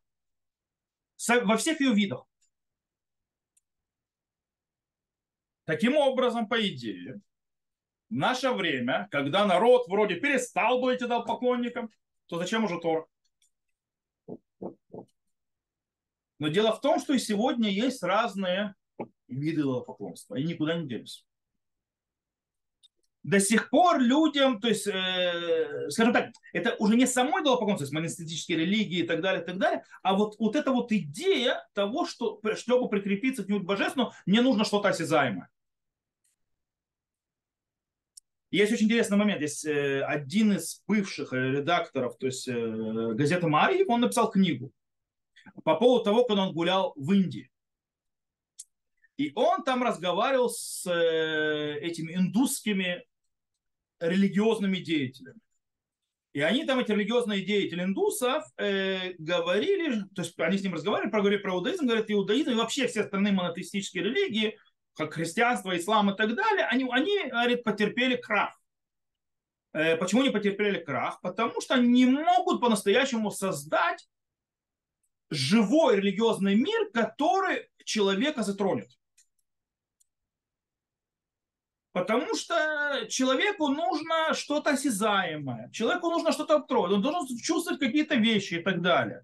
Во 1.27 1.58
всех 1.58 1.82
ее 1.82 1.93
видах. 1.93 2.25
Таким 5.65 5.98
образом, 5.98 6.48
по 6.48 6.65
идее, 6.65 7.20
в 8.10 8.13
наше 8.13 8.51
время, 8.51 9.10
когда 9.12 9.46
народ 9.46 9.89
вроде 9.89 10.15
перестал 10.15 10.79
быть 10.79 11.01
идолопоклонником, 11.01 11.89
то 12.27 12.38
зачем 12.38 12.63
уже 12.63 12.79
Тор? 12.79 13.10
Но 16.39 16.48
дело 16.48 16.74
в 16.74 16.79
том, 16.79 17.01
что 17.01 17.13
и 17.13 17.20
сегодня 17.20 17.70
есть 17.70 18.01
разные 18.01 18.75
виды 19.27 19.62
идолопоклонства, 19.62 20.36
и 20.36 20.43
никуда 20.46 20.75
не 20.75 20.88
делись. 20.88 21.25
До 23.24 23.40
сих 23.40 23.70
пор 23.70 24.00
людям, 24.00 24.59
то 24.59 24.68
есть, 24.68 24.86
э, 24.86 25.90
скажем 25.90 26.12
так, 26.12 26.31
это 26.51 26.75
уже 26.77 26.98
не 26.98 27.07
самой 27.07 27.42
идолопоклонство, 27.42 27.83
есть 27.83 27.94
монастические 27.94 28.57
религии 28.57 29.00
и 29.00 29.07
так 29.07 29.22
далее, 29.22 29.42
и 29.42 29.46
так 29.46 29.57
далее, 29.57 29.83
а 30.01 30.14
вот, 30.14 30.36
вот 30.40 30.57
эта 30.57 30.72
вот 30.72 30.92
идея 30.92 31.66
того, 31.74 32.05
что 32.05 32.42
чтобы 32.55 32.90
прикрепиться 32.90 33.44
к 33.46 33.48
нему 33.48 33.62
божественному, 33.62 34.12
мне 34.25 34.42
нужно 34.42 34.66
что-то 34.66 34.90
осязаемое. 34.90 35.50
Есть 38.53 38.72
очень 38.72 38.86
интересный 38.86 39.18
момент. 39.18 39.42
Есть 39.42 39.66
э, 39.66 40.03
один 40.03 40.53
из 40.53 40.83
бывших 40.88 41.33
э, 41.33 41.53
редакторов, 41.53 42.20
то 42.20 42.27
есть 42.27 42.48
э, 42.48 43.14
газеты 43.16 43.48
Марьев, 43.48 43.90
он 43.90 44.01
написал 44.01 44.29
книгу 44.29 44.72
по 45.64 45.75
поводу 45.75 46.03
того, 46.03 46.24
когда 46.24 46.46
он 46.46 46.53
гулял 46.53 46.94
в 46.96 47.12
Индии. 47.14 47.50
И 49.18 49.31
он 49.33 49.64
там 49.64 49.81
разговаривал 49.81 50.51
с 50.51 50.88
этими 50.88 52.14
индусскими 52.14 53.03
религиозными 54.07 54.77
деятелями. 54.77 55.39
И 56.33 56.42
они 56.42 56.66
там, 56.66 56.79
эти 56.79 56.92
религиозные 56.92 57.46
деятели 57.46 57.83
индусов, 57.83 58.44
э, 58.57 59.13
говорили, 59.20 60.01
то 60.16 60.24
есть 60.24 60.39
они 60.39 60.57
с 60.57 60.63
ним 60.63 60.74
разговаривали, 60.74 61.11
проговорили 61.11 61.42
про 61.42 61.51
иудаизм, 61.51 61.85
говорят, 61.85 62.09
иудаизм 62.09 62.51
и 62.51 62.55
вообще 62.55 62.87
все 62.87 63.01
остальные 63.01 63.33
монотеистические 63.33 64.03
религии– 64.03 64.57
как 64.96 65.13
христианство, 65.13 65.75
ислам 65.77 66.11
и 66.11 66.16
так 66.16 66.35
далее, 66.35 66.66
они, 66.66 66.87
они 66.92 67.29
говорит, 67.29 67.63
потерпели 67.63 68.16
крах. 68.16 68.59
Э, 69.74 69.98
почему 69.98 70.24
не 70.24 70.29
потерпели 70.29 70.79
крах? 70.79 71.20
Потому 71.22 71.61
что 71.61 71.75
они 71.75 71.87
не 71.87 72.05
могут 72.05 72.61
по-настоящему 72.61 73.31
создать 73.31 74.07
живой 75.29 75.98
религиозный 75.98 76.55
мир, 76.55 76.92
который 76.94 77.70
человека 77.85 78.44
затронет. 78.44 78.89
Потому 81.94 82.36
что 82.36 83.06
человеку 83.08 83.68
нужно 83.68 84.34
что-то 84.34 84.72
осязаемое, 84.72 85.70
человеку 85.72 86.10
нужно 86.10 86.32
что-то 86.32 86.56
обтрогать, 86.56 86.94
он 86.94 87.03
должен 87.03 87.38
чувствовать 87.38 87.79
какие-то 87.79 88.16
вещи 88.16 88.56
и 88.56 88.64
так 88.64 88.82
далее. 88.82 89.24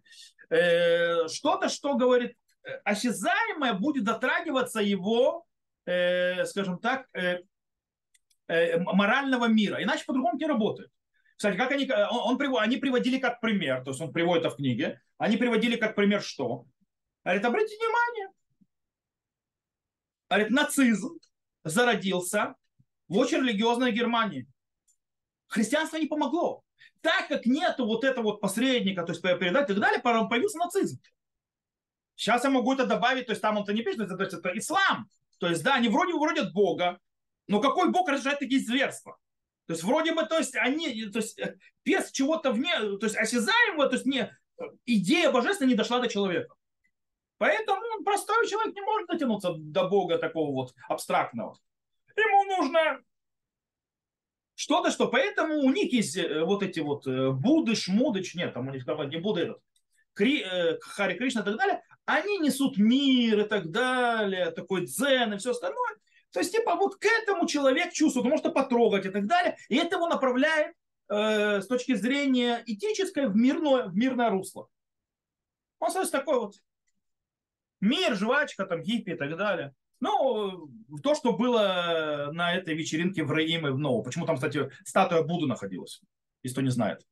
Э, 0.51 1.27
что-то, 1.29 1.67
что 1.67 1.95
говорит, 1.95 2.38
э, 2.63 2.69
осязаемое 2.84 3.73
будет 3.73 4.03
дотрагиваться 4.03 4.82
его 4.82 5.47
э, 5.86 6.45
скажем 6.45 6.77
так, 6.79 7.08
морального 8.47 9.45
мира. 9.45 9.82
Иначе 9.82 10.05
по-другому 10.05 10.38
не 10.38 10.45
работает. 10.45 10.91
Кстати, 11.36 11.55
как 11.55 11.71
они, 11.71 11.89
он, 11.91 12.39
он, 12.39 12.58
они 12.60 12.77
приводили 12.77 13.17
как 13.17 13.39
пример, 13.41 13.84
то 13.84 13.91
есть 13.91 14.01
он 14.01 14.12
приводит 14.12 14.45
это 14.45 14.53
в 14.53 14.58
книге, 14.58 15.01
они 15.17 15.38
приводили 15.38 15.75
как 15.75 15.95
пример 15.95 16.21
что? 16.21 16.65
Говорит, 17.23 17.45
обратите 17.45 17.77
внимание, 17.77 18.27
говорит, 20.29 20.49
нацизм 20.49 21.19
зародился 21.63 22.55
в 23.09 23.17
очень 23.17 23.39
религиозной 23.39 23.91
Германии. 23.91 24.47
Христианство 25.47 25.97
не 25.97 26.05
помогло. 26.05 26.63
Так 27.01 27.27
как 27.27 27.45
нету 27.45 27.85
вот 27.85 28.03
этого 28.03 28.25
вот 28.25 28.41
посредника, 28.41 29.03
то 29.03 29.11
есть 29.11 29.21
передать 29.21 29.69
и 29.69 29.73
так 29.73 29.81
далее, 29.81 30.01
появился 30.01 30.57
нацизм. 30.57 31.01
Сейчас 32.15 32.43
я 32.43 32.49
могу 32.49 32.73
это 32.73 32.85
добавить, 32.85 33.27
то 33.27 33.31
есть 33.31 33.41
там 33.41 33.57
он-то 33.57 33.73
не 33.73 33.81
пишет, 33.81 34.09
то 34.09 34.23
есть 34.23 34.33
это 34.33 34.57
ислам. 34.57 35.09
То 35.39 35.47
есть, 35.47 35.63
да, 35.63 35.75
они 35.75 35.87
вроде 35.87 36.13
вроде 36.13 36.43
Бога, 36.43 36.99
но 37.47 37.61
какой 37.61 37.91
Бог 37.91 38.09
разрешает 38.09 38.39
такие 38.39 38.59
зверства? 38.59 39.17
То 39.65 39.73
есть, 39.73 39.83
вроде 39.83 40.13
бы, 40.13 40.25
то 40.25 40.37
есть, 40.37 40.55
они, 40.55 41.05
то 41.05 41.19
есть, 41.19 41.39
э, 41.39 41.57
без 41.85 42.11
чего-то 42.11 42.51
вне, 42.51 42.77
то 42.97 43.05
есть, 43.05 43.15
осязаемого, 43.15 43.87
то 43.87 43.95
есть, 43.95 44.05
не, 44.05 44.35
идея 44.85 45.31
божественная 45.31 45.69
не 45.69 45.77
дошла 45.77 45.99
до 45.99 46.09
человека. 46.09 46.55
Поэтому 47.37 48.03
простой 48.03 48.47
человек 48.47 48.75
не 48.75 48.81
может 48.81 49.07
дотянуться 49.07 49.53
до 49.57 49.87
Бога 49.87 50.17
такого 50.17 50.51
вот 50.51 50.73
абстрактного. 50.89 51.57
Ему 52.15 52.57
нужно 52.57 53.01
что-то, 54.55 54.91
что 54.91 55.07
поэтому 55.07 55.59
у 55.59 55.71
них 55.71 55.93
есть 55.93 56.17
э, 56.17 56.43
вот 56.43 56.63
эти 56.63 56.79
вот 56.79 57.07
э, 57.07 57.31
Будды, 57.31 57.75
Шмудыч, 57.75 58.35
нет, 58.35 58.53
там 58.53 58.67
у 58.67 58.71
них 58.71 58.85
там 58.85 59.07
не 59.09 59.17
Будда 59.17 59.41
этот, 59.41 59.61
Кри, 60.13 60.45
Хари 60.81 61.17
Кришна 61.17 61.41
и 61.41 61.45
так 61.45 61.57
далее, 61.57 61.81
они 62.05 62.39
несут 62.39 62.77
мир 62.77 63.41
и 63.41 63.47
так 63.47 63.71
далее, 63.71 64.51
такой 64.51 64.85
дзен 64.85 65.33
и 65.33 65.37
все 65.37 65.51
остальное. 65.51 65.95
То 66.31 66.39
есть, 66.39 66.51
типа, 66.51 66.75
вот 66.75 66.95
к 66.97 67.05
этому 67.05 67.47
человек 67.47 67.93
чувствует, 67.93 68.25
он 68.25 68.31
может 68.31 68.53
потрогать 68.53 69.05
и 69.05 69.09
так 69.09 69.25
далее, 69.25 69.57
и 69.67 69.77
это 69.77 69.95
его 69.95 70.07
направляет 70.07 70.75
э, 71.09 71.61
с 71.61 71.67
точки 71.67 71.95
зрения 71.95 72.63
этической 72.65 73.27
в 73.27 73.35
мирное, 73.35 73.85
в 73.85 73.95
мирное 73.95 74.29
русло. 74.29 74.67
Он 75.79 75.89
становится 75.89 76.17
такой 76.17 76.39
вот 76.39 76.55
мир, 77.81 78.15
жвачка, 78.15 78.65
там, 78.65 78.83
хиппи 78.83 79.11
и 79.11 79.15
так 79.15 79.37
далее. 79.37 79.73
Ну, 79.99 80.69
то, 81.03 81.15
что 81.15 81.33
было 81.33 82.29
на 82.31 82.53
этой 82.53 82.73
вечеринке 82.73 83.23
в 83.23 83.31
Раим 83.31 83.63
в 83.63 83.77
Ноу. 83.77 84.03
Почему 84.03 84.25
там, 84.25 84.35
кстати, 84.35 84.69
статуя 84.85 85.23
Будды 85.23 85.45
находилась, 85.45 86.01
если 86.43 86.55
кто 86.55 86.62
не 86.62 86.71
знает. 86.71 87.05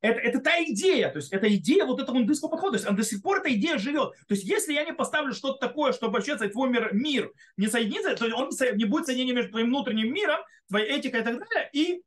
Это, 0.00 0.20
это 0.20 0.40
та 0.40 0.62
идея, 0.64 1.08
то 1.08 1.16
есть 1.16 1.32
это 1.32 1.54
идея 1.56 1.86
вот 1.86 1.98
этого 1.98 2.18
индийского 2.18 2.50
подхода, 2.50 2.78
то 2.78 2.84
есть 2.84 2.96
до 2.96 3.02
сих 3.02 3.22
пор 3.22 3.38
эта 3.38 3.54
идея 3.54 3.78
живет. 3.78 4.12
То 4.28 4.34
есть 4.34 4.44
если 4.44 4.74
я 4.74 4.84
не 4.84 4.92
поставлю 4.92 5.32
что-то 5.32 5.66
такое, 5.66 5.92
чтобы 5.92 6.14
вообще 6.14 6.36
твой 6.36 6.68
мир, 6.68 6.92
мир 6.92 7.32
не 7.56 7.68
соединится, 7.68 8.14
то 8.14 8.26
он 8.36 8.50
не 8.74 8.84
будет 8.84 9.06
соединения 9.06 9.34
между 9.34 9.52
твоим 9.52 9.68
внутренним 9.68 10.12
миром, 10.12 10.40
твоей 10.68 10.98
этикой 10.98 11.20
и 11.20 11.24
так 11.24 11.38
далее, 11.38 11.70
и 11.72 12.02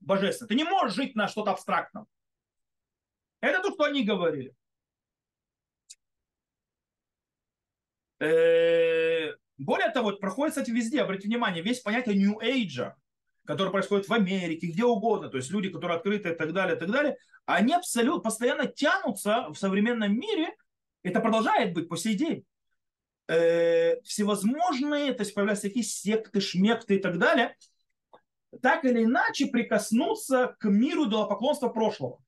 божественно. 0.00 0.48
Ты 0.48 0.54
не 0.56 0.64
можешь 0.64 0.94
жить 0.94 1.14
на 1.14 1.26
что-то 1.26 1.52
абстрактном. 1.52 2.06
Это 3.40 3.62
то, 3.62 3.72
что 3.72 3.84
они 3.84 4.04
говорили. 4.04 4.54
Более 8.20 9.90
того, 9.92 10.12
проходит, 10.12 10.54
кстати, 10.54 10.70
везде, 10.70 11.02
обратите 11.02 11.28
внимание, 11.28 11.62
весь 11.62 11.80
понятие 11.80 12.16
New 12.16 12.38
Age, 12.40 12.92
который 13.46 13.72
происходит 13.72 14.08
в 14.08 14.12
Америке, 14.12 14.68
где 14.68 14.84
угодно, 14.84 15.28
то 15.28 15.36
есть 15.36 15.50
люди, 15.50 15.70
которые 15.70 15.96
открыты 15.96 16.30
и 16.30 16.34
так 16.34 16.52
далее, 16.52 16.76
и 16.76 16.78
так 16.78 16.90
далее, 16.90 17.16
они 17.46 17.74
абсолютно 17.74 18.20
постоянно 18.20 18.66
тянутся 18.66 19.48
в 19.50 19.56
современном 19.56 20.18
мире, 20.18 20.54
это 21.02 21.20
продолжает 21.20 21.72
быть 21.74 21.88
по 21.88 21.96
сей 21.96 22.14
день. 22.14 22.44
Э, 23.28 24.00
всевозможные, 24.02 25.14
то 25.14 25.22
есть 25.22 25.34
появляются 25.34 25.68
такие 25.68 25.84
секты, 25.84 26.40
шмекты 26.40 26.96
и 26.96 26.98
так 26.98 27.18
далее, 27.18 27.56
так 28.60 28.84
или 28.84 29.04
иначе 29.04 29.46
прикоснуться 29.46 30.56
к 30.58 30.68
миру 30.68 31.06
идолопоклонства 31.06 31.68
прошлого. 31.68 32.18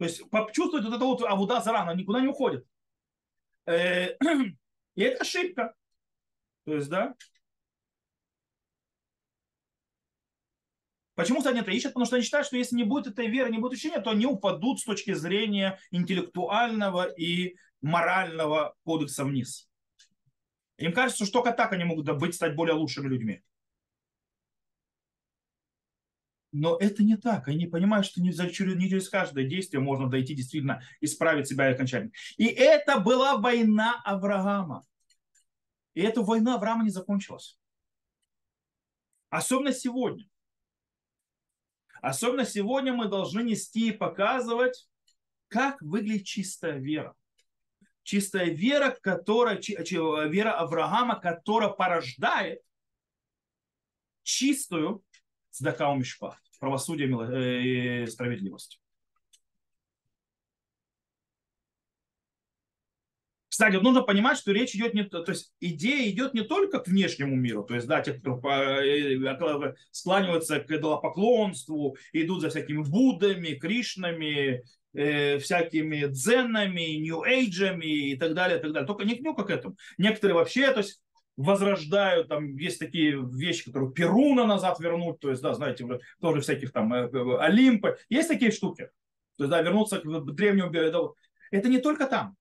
То 0.00 0.06
есть 0.06 0.30
почувствовать 0.30 0.86
вот 0.86 0.94
это 0.94 1.04
вот 1.04 1.22
авуда 1.24 1.60
зарана, 1.60 1.94
никуда 1.94 2.22
не 2.22 2.28
уходит. 2.28 2.66
Э, 3.66 4.16
и 4.94 5.02
это 5.02 5.20
ошибка. 5.20 5.74
То 6.64 6.74
есть, 6.74 6.88
да. 6.88 7.14
Почему, 11.16 11.40
кстати, 11.40 11.58
это 11.58 11.70
ищут? 11.70 11.92
Потому 11.92 12.06
что 12.06 12.16
они 12.16 12.24
считают, 12.24 12.46
что 12.46 12.56
если 12.56 12.76
не 12.76 12.84
будет 12.84 13.08
этой 13.08 13.26
веры, 13.26 13.50
не 13.50 13.58
будет 13.58 13.74
учения, 13.74 14.00
то 14.00 14.08
они 14.08 14.24
упадут 14.24 14.80
с 14.80 14.84
точки 14.84 15.12
зрения 15.12 15.78
интеллектуального 15.90 17.04
и 17.04 17.56
морального 17.82 18.74
кодекса 18.84 19.26
вниз. 19.26 19.68
Им 20.78 20.94
кажется, 20.94 21.26
что 21.26 21.42
только 21.42 21.52
так 21.52 21.74
они 21.74 21.84
могут 21.84 22.10
быть, 22.18 22.34
стать 22.34 22.56
более 22.56 22.74
лучшими 22.74 23.06
людьми. 23.06 23.42
Но 26.52 26.76
это 26.76 27.04
не 27.04 27.16
так. 27.16 27.46
Они 27.48 27.66
понимают, 27.66 28.06
что 28.06 28.20
не, 28.20 28.30
не 28.30 28.88
через 28.88 29.08
каждое 29.08 29.44
действие 29.44 29.80
можно 29.80 30.08
дойти 30.08 30.34
действительно 30.34 30.82
исправить 31.00 31.46
себя 31.46 31.68
окончательно. 31.68 32.12
И 32.36 32.46
это 32.46 32.98
была 32.98 33.36
война 33.36 34.00
Авраама. 34.04 34.84
И 35.94 36.00
эта 36.02 36.22
война 36.22 36.56
Авраама 36.56 36.84
не 36.84 36.90
закончилась. 36.90 37.58
Особенно 39.28 39.72
сегодня. 39.72 40.28
Особенно 42.02 42.44
сегодня 42.44 42.92
мы 42.92 43.06
должны 43.08 43.42
нести 43.42 43.88
и 43.88 43.92
показывать, 43.92 44.88
как 45.48 45.80
выглядит 45.82 46.26
чистая 46.26 46.78
вера. 46.78 47.14
Чистая 48.02 48.46
вера, 48.46 48.90
которая, 48.90 49.60
вера 49.60 50.58
Авраама, 50.58 51.20
которая 51.20 51.68
порождает 51.68 52.60
чистую 54.22 55.04
цдака 55.50 55.94
мишпат, 55.94 56.38
правосудие 56.58 58.04
и 58.04 58.06
справедливость. 58.06 58.80
Кстати, 63.60 63.76
нужно 63.76 64.00
понимать, 64.00 64.38
что 64.38 64.52
речь 64.52 64.74
идет 64.74 64.94
не, 64.94 65.02
то 65.02 65.22
есть 65.26 65.52
идея 65.60 66.08
идет 66.08 66.32
не 66.32 66.40
только 66.40 66.78
к 66.78 66.86
внешнему 66.86 67.36
миру, 67.36 67.62
то 67.62 67.74
есть, 67.74 67.86
да, 67.86 68.00
те, 68.00 68.14
кто 68.14 68.40
э, 68.48 69.16
э, 69.16 69.74
склониваются 69.90 70.60
к 70.60 70.70
идолопоклонству, 70.70 71.94
идут 72.14 72.40
за 72.40 72.48
всякими 72.48 72.82
Буддами, 72.82 73.58
Кришнами, 73.58 74.62
э, 74.94 75.38
всякими 75.40 76.06
дзенами, 76.06 76.96
нью-эйджами 77.02 78.12
и 78.12 78.16
так 78.16 78.32
далее, 78.32 78.60
и 78.60 78.62
так 78.62 78.72
далее. 78.72 78.86
Только 78.86 79.04
не, 79.04 79.18
не 79.18 79.34
к 79.34 79.50
этому. 79.50 79.76
Некоторые 79.98 80.36
вообще, 80.36 80.72
то 80.72 80.78
есть, 80.78 81.02
возрождают, 81.36 82.28
там 82.28 82.56
есть 82.56 82.78
такие 82.78 83.18
вещи, 83.32 83.64
которые 83.64 83.92
Перуна 83.92 84.46
назад 84.46 84.78
вернуть, 84.80 85.20
то 85.20 85.30
есть, 85.30 85.42
да, 85.42 85.54
знаете, 85.54 85.86
тоже 86.20 86.40
всяких 86.40 86.72
там 86.72 86.92
э, 86.92 87.38
Олимпы. 87.38 87.98
Есть 88.08 88.28
такие 88.28 88.50
штуки. 88.50 88.90
То 89.36 89.44
есть, 89.44 89.50
да, 89.50 89.62
вернуться 89.62 90.00
к 90.00 90.34
древнему. 90.34 91.16
Это 91.50 91.68
не 91.68 91.78
только 91.78 92.06
там. 92.06 92.36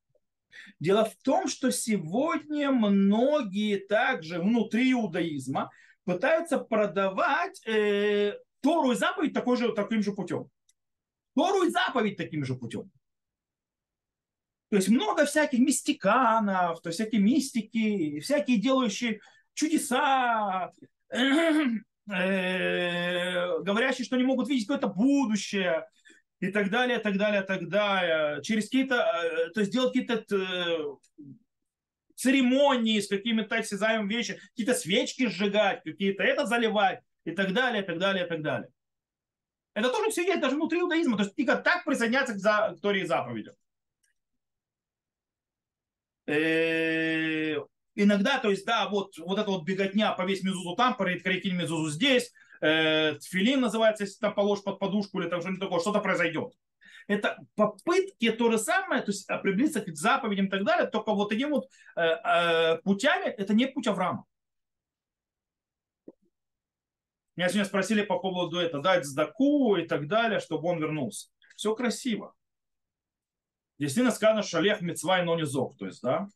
Дело 0.79 1.05
в 1.05 1.15
том, 1.23 1.47
что 1.47 1.71
сегодня 1.71 2.71
многие 2.71 3.77
также 3.77 4.39
внутри 4.39 4.91
иудаизма 4.91 5.71
пытаются 6.03 6.57
продавать 6.57 7.61
э, 7.67 8.33
Тору 8.61 8.91
и 8.91 8.95
заповедь 8.95 9.33
такой 9.33 9.57
же, 9.57 9.73
таким 9.73 10.01
же 10.01 10.11
путем. 10.11 10.49
Тору 11.35 11.63
и 11.63 11.69
заповедь 11.69 12.17
таким 12.17 12.43
же 12.43 12.55
путем. 12.55 12.91
То 14.69 14.75
есть 14.75 14.89
много 14.89 15.25
всяких 15.25 15.59
мистиканов, 15.59 16.81
то 16.81 16.89
есть 16.89 16.99
всякие 16.99 17.21
мистики, 17.21 18.19
всякие 18.19 18.57
делающие 18.57 19.19
чудеса, 19.55 20.71
э, 21.09 21.79
говорящие, 23.61 24.05
что 24.05 24.17
не 24.17 24.23
могут 24.23 24.47
видеть 24.47 24.67
какое-то 24.67 24.87
будущее 24.87 25.87
и 26.39 26.51
так 26.51 26.69
далее, 26.69 26.99
так 26.99 27.17
далее, 27.17 27.41
так 27.41 27.67
далее. 27.67 28.43
Через 28.43 28.65
какие-то, 28.65 28.95
э, 28.95 29.49
то 29.51 29.61
есть 29.61 29.71
делать 29.71 29.93
какие-то 29.93 30.23
э, 30.35 30.77
церемонии 32.15 32.99
с 32.99 33.07
какими-то 33.07 33.55
осязаемыми 33.55 34.13
вещами, 34.13 34.39
какие-то 34.51 34.75
свечки 34.75 35.27
сжигать, 35.27 35.81
какие-то 35.83 36.21
это 36.21 36.45
заливать 36.45 36.99
и 37.25 37.31
так 37.31 37.53
далее, 37.53 37.81
так 37.81 37.97
далее, 37.97 38.25
так 38.25 38.43
далее. 38.43 38.69
Это 39.73 39.89
тоже 39.89 40.11
все 40.11 40.23
есть 40.23 40.41
даже 40.41 40.55
внутри 40.55 40.79
иудаизма. 40.79 41.17
То 41.17 41.23
есть 41.23 41.35
тихо 41.35 41.55
так 41.55 41.85
присоединяться 41.85 42.33
к, 42.33 42.37
за, 42.37 42.75
к 42.77 42.81
Торе 42.81 43.01
и 43.01 43.05
заповедям. 43.05 43.55
Э, 46.29 47.55
иногда, 47.95 48.37
то 48.37 48.51
есть, 48.51 48.63
да, 48.63 48.87
вот, 48.87 49.17
вот 49.17 49.39
эта 49.39 49.49
вот 49.49 49.63
беготня 49.63 50.11
по 50.13 50.25
весь 50.25 50.43
Мезузу 50.43 50.75
там, 50.75 50.95
Рейткарикин 50.99 51.57
Мезузу 51.57 51.89
здесь, 51.89 52.31
э, 52.61 53.15
тфилин 53.15 53.61
называется, 53.61 54.03
если 54.03 54.19
там 54.19 54.35
положишь 54.35 54.63
под 54.63 54.77
подушку 54.77 55.19
или 55.19 55.27
там 55.27 55.41
что-нибудь 55.41 55.61
такое, 55.61 55.79
что-то 55.79 56.01
произойдет. 56.01 56.53
Это 57.07 57.39
попытки 57.55 58.29
то 58.31 58.51
же 58.51 58.59
самое, 58.59 59.01
то 59.01 59.09
есть 59.09 59.27
а, 59.27 59.39
приблизиться 59.39 59.81
к 59.81 59.95
заповедям 59.95 60.45
и 60.45 60.49
так 60.49 60.63
далее, 60.63 60.87
только 60.87 61.13
вот 61.13 61.29
таким 61.29 61.49
вот 61.49 61.65
э, 61.95 62.01
э, 62.01 62.77
путями, 62.83 63.25
это 63.25 63.55
не 63.55 63.65
путь 63.65 63.87
Авраама. 63.87 64.25
Меня 67.35 67.49
сегодня 67.49 67.65
спросили 67.65 68.03
по 68.03 68.19
поводу 68.19 68.59
этого, 68.59 68.83
дать 68.83 69.05
сдаку 69.05 69.77
и 69.77 69.87
так 69.87 70.07
далее, 70.07 70.39
чтобы 70.39 70.67
он 70.67 70.79
вернулся. 70.79 71.29
Все 71.55 71.73
красиво. 71.73 72.35
Действительно 73.79 74.13
сказано 74.13 74.43
шалех 74.43 74.81
мецвай, 74.81 75.23
но 75.23 75.35
не 75.35 75.45
зов. 75.45 75.75
То 75.77 75.85
есть, 75.85 76.01
да, 76.01 76.27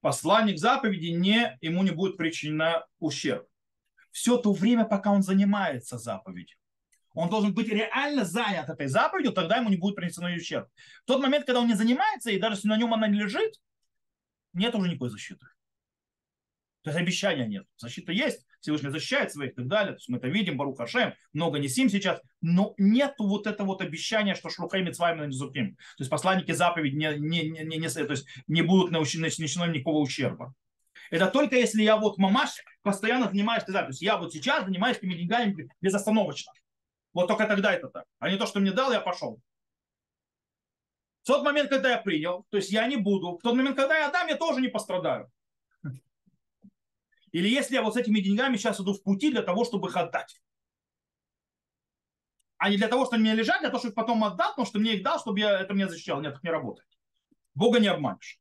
посланник 0.00 0.58
заповеди 0.58 1.08
не, 1.08 1.56
ему 1.60 1.82
не 1.82 1.90
будет 1.90 2.16
причинена 2.16 2.86
ущерб 2.98 3.46
все 4.10 4.36
то 4.38 4.52
время, 4.52 4.84
пока 4.84 5.12
он 5.12 5.22
занимается 5.22 5.98
заповедью. 5.98 6.56
Он 7.12 7.28
должен 7.28 7.52
быть 7.52 7.68
реально 7.68 8.24
занят 8.24 8.68
этой 8.68 8.86
заповедью, 8.86 9.32
тогда 9.32 9.56
ему 9.56 9.68
не 9.68 9.76
будет 9.76 9.96
принесено 9.96 10.28
ущерб. 10.28 10.68
В 11.02 11.06
тот 11.06 11.20
момент, 11.20 11.44
когда 11.44 11.60
он 11.60 11.66
не 11.66 11.74
занимается, 11.74 12.30
и 12.30 12.38
даже 12.38 12.56
если 12.56 12.68
на 12.68 12.76
нем 12.76 12.94
она 12.94 13.08
не 13.08 13.18
лежит, 13.18 13.60
нет 14.52 14.74
уже 14.74 14.88
никакой 14.88 15.10
защиты. 15.10 15.46
То 16.82 16.90
есть 16.90 17.00
обещания 17.00 17.46
нет. 17.46 17.66
Защита 17.76 18.12
есть, 18.12 18.46
Всевышний 18.60 18.90
защищает 18.90 19.32
своих 19.32 19.52
и 19.52 19.54
так 19.54 19.66
далее. 19.66 19.92
То 19.92 19.98
есть 19.98 20.08
мы 20.08 20.18
это 20.18 20.28
видим, 20.28 20.56
Барух 20.56 20.78
Хашем, 20.78 21.14
много 21.32 21.58
несим 21.58 21.88
сейчас, 21.88 22.20
но 22.40 22.74
нет 22.78 23.14
вот 23.18 23.46
этого 23.46 23.68
вот 23.68 23.82
обещания, 23.82 24.34
что 24.34 24.50
шлухами 24.50 24.90
с 24.90 24.98
вами 24.98 25.20
нанесуким. 25.20 25.76
То 25.76 26.00
есть 26.00 26.10
посланники 26.10 26.52
заповедь 26.52 26.94
не, 26.94 27.14
не, 27.18 27.48
не, 27.48 27.64
не, 27.64 27.76
не, 27.78 27.88
то 27.88 28.10
есть 28.10 28.26
не 28.46 28.62
будут 28.62 28.90
нанесено 28.90 29.66
никакого 29.66 29.98
ущерба. 29.98 30.54
Это 31.10 31.26
только 31.26 31.56
если 31.56 31.82
я 31.82 31.96
вот 31.96 32.18
мамаш 32.18 32.50
постоянно 32.82 33.28
занимаюсь 33.28 33.62
этой 33.62 33.72
записью. 33.72 34.06
Я 34.06 34.16
вот 34.16 34.32
сейчас 34.32 34.64
занимаюсь 34.64 34.98
этими 34.98 35.14
деньгами 35.14 35.68
безостановочно. 35.80 36.52
Вот 37.12 37.26
только 37.26 37.46
тогда 37.46 37.72
это 37.72 37.88
так. 37.88 38.04
А 38.18 38.30
не 38.30 38.36
то, 38.36 38.46
что 38.46 38.60
мне 38.60 38.72
дал, 38.72 38.92
я 38.92 39.00
пошел. 39.00 39.40
В 41.22 41.26
тот 41.26 41.44
момент, 41.44 41.68
когда 41.68 41.90
я 41.90 41.98
принял, 41.98 42.46
то 42.50 42.56
есть 42.56 42.70
я 42.70 42.86
не 42.86 42.96
буду. 42.96 43.38
В 43.38 43.42
тот 43.42 43.54
момент, 43.54 43.76
когда 43.76 43.98
я 43.98 44.10
дам, 44.10 44.28
я 44.28 44.36
тоже 44.36 44.60
не 44.60 44.68
пострадаю. 44.68 45.30
Или 47.32 47.48
если 47.48 47.74
я 47.74 47.82
вот 47.82 47.94
с 47.94 47.96
этими 47.96 48.20
деньгами 48.20 48.56
сейчас 48.56 48.80
иду 48.80 48.92
в 48.92 49.02
пути 49.02 49.30
для 49.30 49.42
того, 49.42 49.64
чтобы 49.64 49.88
их 49.88 49.96
отдать. 49.96 50.40
А 52.58 52.68
не 52.68 52.76
для 52.76 52.88
того, 52.88 53.04
чтобы 53.04 53.16
они 53.16 53.24
мне 53.24 53.34
лежат, 53.34 53.60
для 53.60 53.70
того, 53.70 53.78
чтобы 53.78 53.94
потом 53.94 54.22
отдал, 54.24 54.50
потому 54.50 54.66
что 54.66 54.78
мне 54.78 54.94
их 54.94 55.02
дал, 55.02 55.18
чтобы 55.18 55.40
я 55.40 55.60
это 55.60 55.72
мне 55.72 55.88
защищал. 55.88 56.20
Нет, 56.20 56.34
так 56.34 56.42
не 56.42 56.50
работает. 56.50 56.88
Бога 57.54 57.80
не 57.80 57.88
обманешь. 57.88 58.38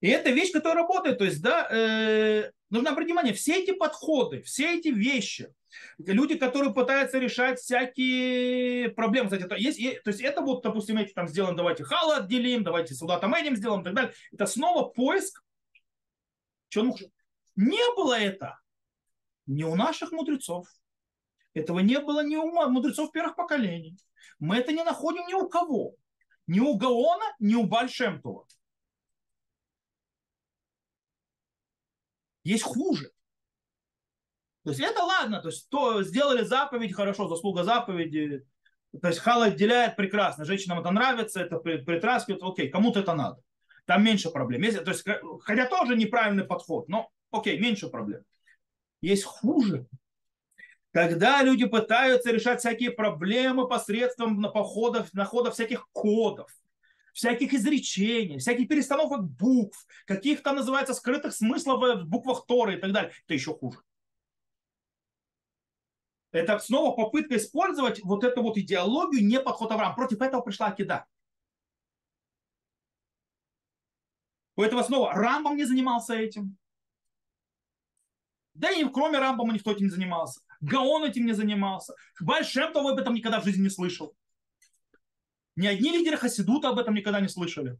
И 0.00 0.08
это 0.08 0.30
вещь, 0.30 0.52
которая 0.52 0.82
работает. 0.82 1.18
То 1.18 1.24
есть, 1.24 1.42
да, 1.42 1.66
э, 1.70 2.50
нужно 2.70 2.90
обратить 2.90 3.08
внимание, 3.08 3.34
все 3.34 3.62
эти 3.62 3.72
подходы, 3.72 4.42
все 4.42 4.78
эти 4.78 4.88
вещи, 4.88 5.52
люди, 5.98 6.36
которые 6.36 6.72
пытаются 6.72 7.18
решать 7.18 7.58
всякие 7.58 8.90
проблемы, 8.90 9.28
кстати, 9.28 9.44
это 9.44 9.56
есть, 9.56 9.78
то 10.02 10.10
есть 10.10 10.20
это 10.20 10.40
вот, 10.40 10.62
допустим, 10.62 10.98
эти 10.98 11.12
там 11.12 11.28
сделаем, 11.28 11.56
давайте 11.56 11.84
хала 11.84 12.18
отделим, 12.18 12.64
давайте 12.64 12.94
сюда 12.94 13.18
там 13.18 13.34
этим 13.34 13.56
сделаем 13.56 13.82
и 13.82 13.84
так 13.84 13.94
далее. 13.94 14.12
Это 14.32 14.46
снова 14.46 14.88
поиск. 14.88 15.42
Что 16.68 16.82
нужно? 16.82 17.08
Не 17.56 17.94
было 17.96 18.18
это 18.18 18.58
не 19.46 19.64
у 19.64 19.74
наших 19.74 20.12
мудрецов. 20.12 20.68
Этого 21.54 21.80
не 21.80 21.98
было 21.98 22.24
ни 22.24 22.36
у 22.36 22.50
мудрецов 22.68 23.10
первых 23.10 23.34
поколений. 23.34 23.98
Мы 24.38 24.58
это 24.58 24.72
не 24.72 24.84
находим 24.84 25.26
ни 25.26 25.34
у 25.34 25.48
кого. 25.48 25.94
Ни 26.46 26.60
у 26.60 26.76
Гаона, 26.76 27.24
ни 27.40 27.54
у 27.54 27.64
Бальшемтова. 27.64 28.46
Есть 32.44 32.64
хуже. 32.64 33.10
То 34.64 34.70
есть 34.70 34.80
это 34.80 35.02
ладно, 35.02 35.40
то 35.40 35.48
есть 35.48 35.68
то 35.70 36.02
сделали 36.02 36.42
заповедь, 36.42 36.94
хорошо, 36.94 37.28
заслуга 37.28 37.64
заповеди. 37.64 38.46
То 39.00 39.08
есть 39.08 39.20
хал 39.20 39.42
отделяет 39.42 39.96
прекрасно. 39.96 40.44
Женщинам 40.44 40.80
это 40.80 40.90
нравится, 40.90 41.40
это 41.40 41.58
притраскивает, 41.58 42.42
окей, 42.42 42.70
кому-то 42.70 43.00
это 43.00 43.14
надо. 43.14 43.42
Там 43.88 44.04
меньше 44.04 44.28
проблем. 44.28 44.60
Если, 44.60 44.80
то 44.80 44.90
есть, 44.90 45.02
хотя 45.40 45.64
тоже 45.64 45.96
неправильный 45.96 46.44
подход, 46.44 46.90
но 46.90 47.08
окей, 47.30 47.58
меньше 47.58 47.88
проблем. 47.88 48.22
Есть 49.00 49.24
хуже. 49.24 49.86
Когда 50.92 51.42
люди 51.42 51.64
пытаются 51.64 52.30
решать 52.30 52.60
всякие 52.60 52.90
проблемы 52.90 53.66
посредством 53.66 54.42
на 54.42 54.50
походов, 54.50 55.14
находов 55.14 55.54
всяких 55.54 55.88
кодов, 55.92 56.50
всяких 57.14 57.54
изречений, 57.54 58.40
всяких 58.40 58.68
перестановок 58.68 59.24
букв, 59.24 59.86
каких-то 60.04 60.52
называется 60.52 60.92
скрытых 60.92 61.32
смыслов 61.32 62.02
в 62.02 62.04
буквах 62.04 62.44
Торы 62.44 62.76
и 62.76 62.80
так 62.80 62.92
далее, 62.92 63.12
это 63.24 63.32
еще 63.32 63.54
хуже. 63.54 63.78
Это 66.30 66.58
снова 66.58 66.94
попытка 66.94 67.38
использовать 67.38 68.04
вот 68.04 68.22
эту 68.22 68.42
вот 68.42 68.58
идеологию 68.58 69.26
не 69.26 69.40
подход 69.40 69.72
Авраам. 69.72 69.94
Против 69.94 70.20
этого 70.20 70.42
пришла 70.42 70.66
Акида. 70.66 71.06
Поэтому 74.58 74.82
снова 74.82 75.12
Рамбам 75.12 75.56
не 75.56 75.64
занимался 75.64 76.16
этим. 76.16 76.56
Да 78.54 78.72
и 78.72 78.84
кроме 78.88 79.20
Рамбама 79.20 79.54
никто 79.54 79.70
этим 79.70 79.84
не 79.84 79.90
занимался. 79.90 80.40
Гаон 80.60 81.04
этим 81.04 81.26
не 81.26 81.32
занимался. 81.32 81.94
Большем-то 82.18 82.80
об 82.80 82.98
этом 82.98 83.14
никогда 83.14 83.40
в 83.40 83.44
жизни 83.44 83.62
не 83.62 83.70
слышал. 83.70 84.16
Ни 85.54 85.68
одни 85.68 85.92
лидеры 85.92 86.16
Хасидута 86.16 86.70
об 86.70 86.80
этом 86.80 86.94
никогда 86.94 87.20
не 87.20 87.28
слышали. 87.28 87.78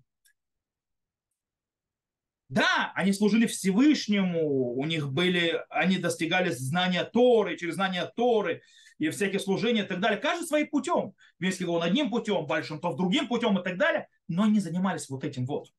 Да, 2.49 2.93
они 2.95 3.13
служили 3.13 3.49
Всевышнему, 3.49 4.77
у 4.77 4.85
них 4.85 5.11
были, 5.11 5.61
они 5.71 5.99
достигали 5.99 6.51
знания 6.51 7.03
Торы, 7.03 7.57
через 7.57 7.75
знания 7.75 8.09
Торы 8.15 8.63
и 8.99 9.11
всякие 9.11 9.41
служения 9.41 9.83
и 9.83 9.89
так 9.89 9.99
далее. 9.99 10.21
Каждый 10.21 10.47
своим 10.47 10.69
путем. 10.69 11.15
Весь 11.41 11.61
он 11.61 11.83
одним 11.83 12.09
путем, 12.09 12.47
Большим 12.47 12.81
то 12.81 12.95
другим 12.95 13.27
путем 13.27 13.59
и 13.59 13.65
так 13.65 13.79
далее. 13.79 14.07
Но 14.29 14.45
они 14.45 14.61
занимались 14.61 15.09
вот 15.09 15.25
этим 15.25 15.45
вот. 15.45 15.73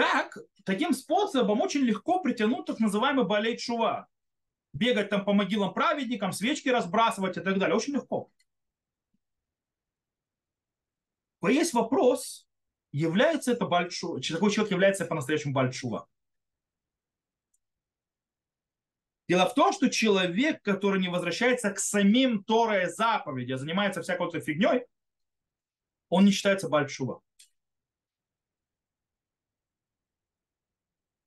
Так, 0.00 0.38
таким 0.64 0.92
способом 0.92 1.60
очень 1.60 1.80
легко 1.80 2.20
притянуть 2.20 2.66
так 2.66 2.78
называемый 2.80 3.26
болей 3.26 3.58
шува. 3.58 4.08
Бегать 4.72 5.08
там 5.08 5.24
по 5.24 5.32
могилам 5.32 5.74
праведникам, 5.74 6.32
свечки 6.32 6.68
разбрасывать 6.68 7.36
и 7.36 7.40
так 7.40 7.58
далее. 7.58 7.76
Очень 7.76 7.94
легко. 7.94 8.30
Есть 11.42 11.72
вопрос, 11.72 12.46
является 12.92 13.52
это 13.52 13.66
большой, 13.66 14.22
такой 14.22 14.50
человек 14.50 14.72
является 14.72 15.06
по-настоящему 15.06 15.54
большого. 15.54 16.08
Дело 19.28 19.48
в 19.48 19.54
том, 19.54 19.72
что 19.72 19.88
человек, 19.88 20.60
который 20.62 21.00
не 21.00 21.08
возвращается 21.08 21.70
к 21.70 21.78
самим 21.78 22.42
Торе 22.42 22.90
заповеди, 22.90 23.52
а 23.52 23.58
занимается 23.58 24.02
всякой 24.02 24.26
вот 24.26 24.44
фигней, 24.44 24.86
он 26.08 26.24
не 26.24 26.32
считается 26.32 26.68
большого. 26.68 27.22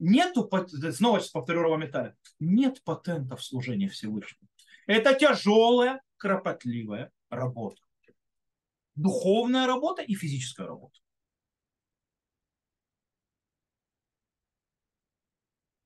Нету, 0.06 0.50
снова 0.92 1.22
сейчас 1.22 1.32
повторю 1.32 1.62
Равамиталя, 1.62 2.18
нет 2.38 2.84
патентов 2.84 3.42
служения 3.42 3.88
Всевышнему. 3.88 4.50
Это 4.86 5.14
тяжелая, 5.14 6.02
кропотливая 6.18 7.14
работа. 7.30 7.82
Духовная 8.96 9.66
работа 9.66 10.02
и 10.02 10.14
физическая 10.14 10.68
работа. 10.68 11.00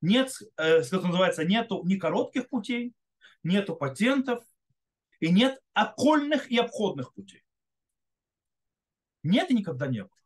Нет, 0.01 0.31
э, 0.57 0.81
что 0.81 0.99
называется, 0.99 1.45
нету 1.45 1.83
ни 1.85 1.97
коротких 1.97 2.49
путей, 2.49 2.95
нету 3.43 3.75
патентов 3.75 4.43
и 5.19 5.31
нет 5.31 5.61
окольных 5.73 6.49
и 6.49 6.57
обходных 6.57 7.13
путей. 7.13 7.43
Нет 9.21 9.51
и 9.51 9.53
никогда 9.53 9.85
не 9.85 10.01
было. 10.01 10.17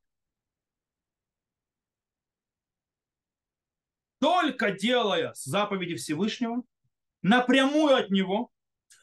Только 4.21 4.71
делая 4.71 5.33
заповеди 5.35 5.95
Всевышнего, 5.95 6.61
напрямую 7.23 7.95
от 7.95 8.11
Него, 8.11 8.51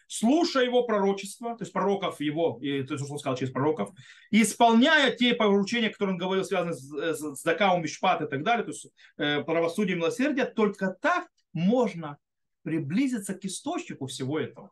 слушая 0.06 0.64
Его 0.64 0.84
пророчества, 0.84 1.56
то 1.56 1.64
есть 1.64 1.72
пророков 1.72 2.20
Его, 2.20 2.60
и 2.62 2.84
то, 2.84 2.96
что 2.96 3.12
он 3.12 3.18
сказал 3.18 3.36
через 3.36 3.52
пророков, 3.52 3.90
и 4.30 4.42
исполняя 4.42 5.10
те 5.10 5.34
поручения, 5.34 5.90
которые 5.90 6.14
он 6.14 6.20
говорил, 6.20 6.44
связанные 6.44 6.74
с, 6.74 7.18
с 7.18 7.42
Дакаум, 7.42 7.82
Мишпат 7.82 8.22
и 8.22 8.28
так 8.28 8.44
далее, 8.44 8.64
то 8.64 8.70
есть 8.70 8.86
э, 9.16 9.42
правосудие 9.42 9.96
и 9.96 9.98
милосердие, 9.98 10.46
только 10.46 10.96
так 11.00 11.26
можно 11.52 12.16
приблизиться 12.62 13.34
к 13.34 13.44
источнику 13.44 14.06
всего 14.06 14.38
этого, 14.38 14.70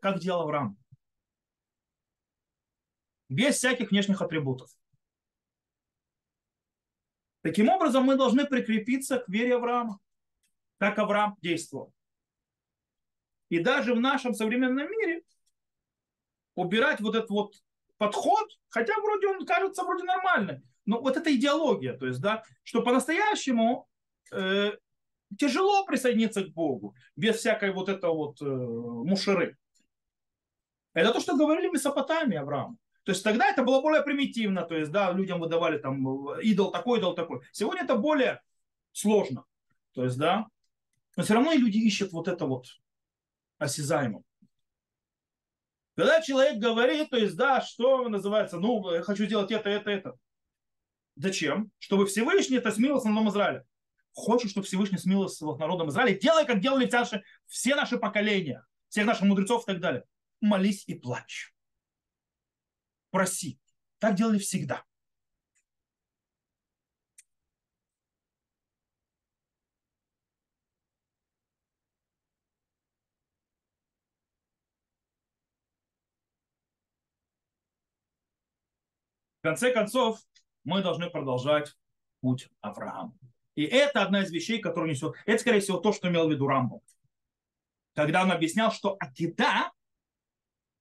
как 0.00 0.18
делал 0.18 0.42
Авраам. 0.42 0.78
Без 3.28 3.56
всяких 3.56 3.90
внешних 3.90 4.22
атрибутов. 4.22 4.70
Таким 7.44 7.68
образом, 7.68 8.04
мы 8.04 8.16
должны 8.16 8.46
прикрепиться 8.46 9.18
к 9.18 9.28
вере 9.28 9.56
Авраама, 9.56 10.00
как 10.78 10.98
Авраам 10.98 11.36
действовал. 11.42 11.92
И 13.50 13.58
даже 13.58 13.92
в 13.92 14.00
нашем 14.00 14.32
современном 14.32 14.90
мире 14.90 15.22
убирать 16.54 17.00
вот 17.00 17.14
этот 17.14 17.28
вот 17.28 17.54
подход, 17.98 18.48
хотя 18.70 18.98
вроде 18.98 19.28
он 19.28 19.44
кажется 19.44 19.84
вроде 19.84 20.04
нормальный, 20.04 20.62
но 20.86 21.02
вот 21.02 21.18
эта 21.18 21.34
идеология, 21.36 21.92
то 21.98 22.06
есть, 22.06 22.22
да, 22.22 22.44
что 22.62 22.80
по-настоящему 22.80 23.86
э, 24.32 24.72
тяжело 25.38 25.84
присоединиться 25.84 26.44
к 26.44 26.54
Богу 26.54 26.96
без 27.14 27.36
всякой 27.36 27.72
вот 27.72 27.90
этого 27.90 28.14
вот 28.14 28.40
э, 28.40 28.46
мушеры. 28.46 29.58
Это 30.94 31.12
то, 31.12 31.20
что 31.20 31.36
говорили 31.36 31.68
Месопотамии 31.68 32.38
Аврааму. 32.38 32.78
То 33.04 33.12
есть 33.12 33.22
тогда 33.22 33.50
это 33.50 33.62
было 33.62 33.82
более 33.82 34.02
примитивно, 34.02 34.62
то 34.62 34.74
есть, 34.74 34.90
да, 34.90 35.12
людям 35.12 35.38
выдавали 35.38 35.76
там 35.76 36.30
э, 36.30 36.42
идол 36.42 36.72
такой, 36.72 36.98
идол 36.98 37.14
такой. 37.14 37.42
Сегодня 37.52 37.82
это 37.82 37.96
более 37.96 38.40
сложно. 38.92 39.44
То 39.92 40.04
есть, 40.04 40.16
да, 40.16 40.46
но 41.16 41.22
все 41.22 41.34
равно 41.34 41.52
люди 41.52 41.76
ищут 41.76 42.12
вот 42.12 42.28
это 42.28 42.46
вот 42.46 42.66
осязаемо. 43.58 44.22
Когда 45.96 46.22
человек 46.22 46.58
говорит, 46.58 47.10
то 47.10 47.18
есть, 47.18 47.36
да, 47.36 47.60
что 47.60 48.08
называется, 48.08 48.58
ну, 48.58 48.90
я 48.92 49.02
хочу 49.02 49.26
сделать 49.26 49.52
это, 49.52 49.68
это, 49.68 49.90
это. 49.90 50.18
Зачем? 51.14 51.70
Чтобы 51.78 52.06
Всевышний 52.06 52.56
это 52.56 52.72
смилился 52.72 53.08
на 53.08 53.14
Новом 53.14 53.28
Израиле. 53.28 53.64
Хочешь, 54.12 54.50
чтобы 54.50 54.66
Всевышний 54.66 54.98
смилился 54.98 55.44
над 55.44 55.58
народом 55.58 55.90
Израиля? 55.90 56.18
Делай, 56.18 56.46
как 56.46 56.60
делали 56.60 56.86
все 56.86 56.98
наши, 56.98 57.24
все 57.46 57.74
наши 57.76 57.98
поколения, 57.98 58.64
всех 58.88 59.06
наших 59.06 59.24
мудрецов 59.24 59.64
и 59.64 59.66
так 59.66 59.80
далее. 59.80 60.04
Молись 60.40 60.84
и 60.86 60.94
плачь 60.94 61.53
проси. 63.14 63.60
Так 64.00 64.16
делали 64.16 64.38
всегда. 64.38 64.84
В 79.38 79.42
конце 79.42 79.72
концов, 79.72 80.20
мы 80.64 80.82
должны 80.82 81.08
продолжать 81.08 81.76
путь 82.20 82.48
Авраама. 82.62 83.16
И 83.54 83.62
это 83.62 84.02
одна 84.02 84.22
из 84.22 84.32
вещей, 84.32 84.58
которую 84.58 84.90
несет. 84.90 85.14
Это, 85.24 85.38
скорее 85.38 85.60
всего, 85.60 85.78
то, 85.78 85.92
что 85.92 86.08
имел 86.08 86.26
в 86.26 86.32
виду 86.32 86.48
Рамбо. 86.48 86.80
Когда 87.94 88.24
он 88.24 88.32
объяснял, 88.32 88.72
что 88.72 88.96
Акида, 88.98 89.70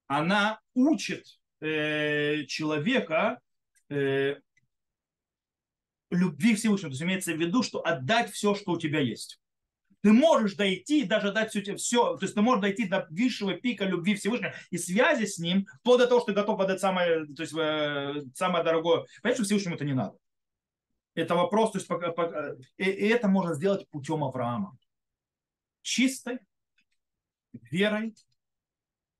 она 0.08 0.60
учит 0.74 1.39
э, 1.63 2.45
человека 2.45 3.39
э, 3.89 4.36
любви 6.10 6.56
Всевышнего. 6.56 6.89
То 6.89 6.93
есть 6.93 7.04
имеется 7.04 7.34
в 7.34 7.38
виду, 7.38 7.63
что 7.63 7.86
отдать 7.86 8.32
все, 8.32 8.54
что 8.56 8.73
у 8.73 8.80
тебя 8.80 8.99
есть. 8.99 9.39
Ты 10.02 10.12
можешь 10.12 10.56
дойти, 10.56 11.06
даже 11.06 11.32
дать 11.32 11.49
все, 11.52 11.76
все, 11.78 12.17
то 12.17 12.23
есть 12.23 12.36
ты 12.36 12.41
можешь 12.41 12.62
дойти 12.62 12.86
до 12.86 13.08
высшего 13.10 13.54
пика 13.54 13.86
любви 13.86 14.15
Всевышнего 14.15 14.54
и 14.69 14.78
связи 14.78 15.26
с 15.26 15.38
ним, 15.38 15.65
вплоть 15.80 15.99
до 15.99 16.08
того, 16.08 16.19
что 16.19 16.34
ты 16.34 16.34
готов 16.34 16.60
отдать 16.60 16.82
самое, 16.82 17.26
то 17.26 17.41
есть, 17.41 17.54
э, 17.58 18.21
самое 18.36 18.65
дорогое. 18.65 19.06
Понимаешь, 19.21 19.38
что 19.38 19.45
Всевышнему 19.45 19.76
это 19.76 19.86
не 19.86 19.93
надо. 19.93 20.17
Это 21.15 21.36
вопрос, 21.36 21.71
то 21.71 21.78
есть, 21.78 21.88
пока, 21.88 22.12
пока, 22.12 22.54
и, 22.76 22.84
и 22.84 23.08
это 23.08 23.30
можно 23.30 23.54
сделать 23.54 23.88
путем 23.89 24.26
Авраама. 24.26 24.78
Чистой 25.84 26.39
верой, 27.54 28.13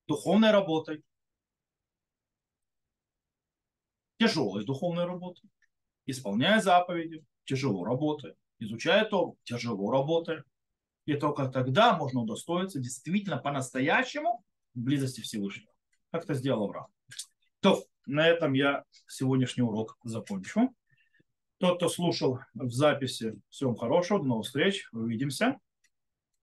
духовной 0.08 0.52
работой, 0.52 1.02
тяжелая 4.24 4.64
духовная 4.64 5.06
работа. 5.06 5.42
Исполняя 6.06 6.60
заповеди, 6.62 7.24
тяжело 7.46 7.84
работая. 7.84 8.36
Изучая 8.60 9.06
то, 9.06 9.36
тяжело 9.44 9.92
работая. 9.92 10.44
И 11.06 11.16
только 11.16 11.50
тогда 11.50 11.98
можно 11.98 12.22
удостоиться 12.22 12.80
действительно 12.80 13.38
по-настоящему 13.38 14.44
близости 14.74 15.22
Всевышнего. 15.22 15.72
Как 16.12 16.24
это 16.24 16.34
сделал 16.36 16.66
Авраам. 16.66 16.88
То, 17.60 17.84
на 18.06 18.28
этом 18.28 18.54
я 18.54 18.84
сегодняшний 19.08 19.64
урок 19.64 19.98
закончу. 20.04 20.74
Тот, 21.58 21.78
кто 21.78 21.90
слушал 21.90 22.40
в 22.54 22.72
записи, 22.72 23.40
всего 23.50 23.76
хорошего, 23.76 24.20
до 24.20 24.26
новых 24.26 24.46
встреч, 24.46 24.88
увидимся. 24.92 25.60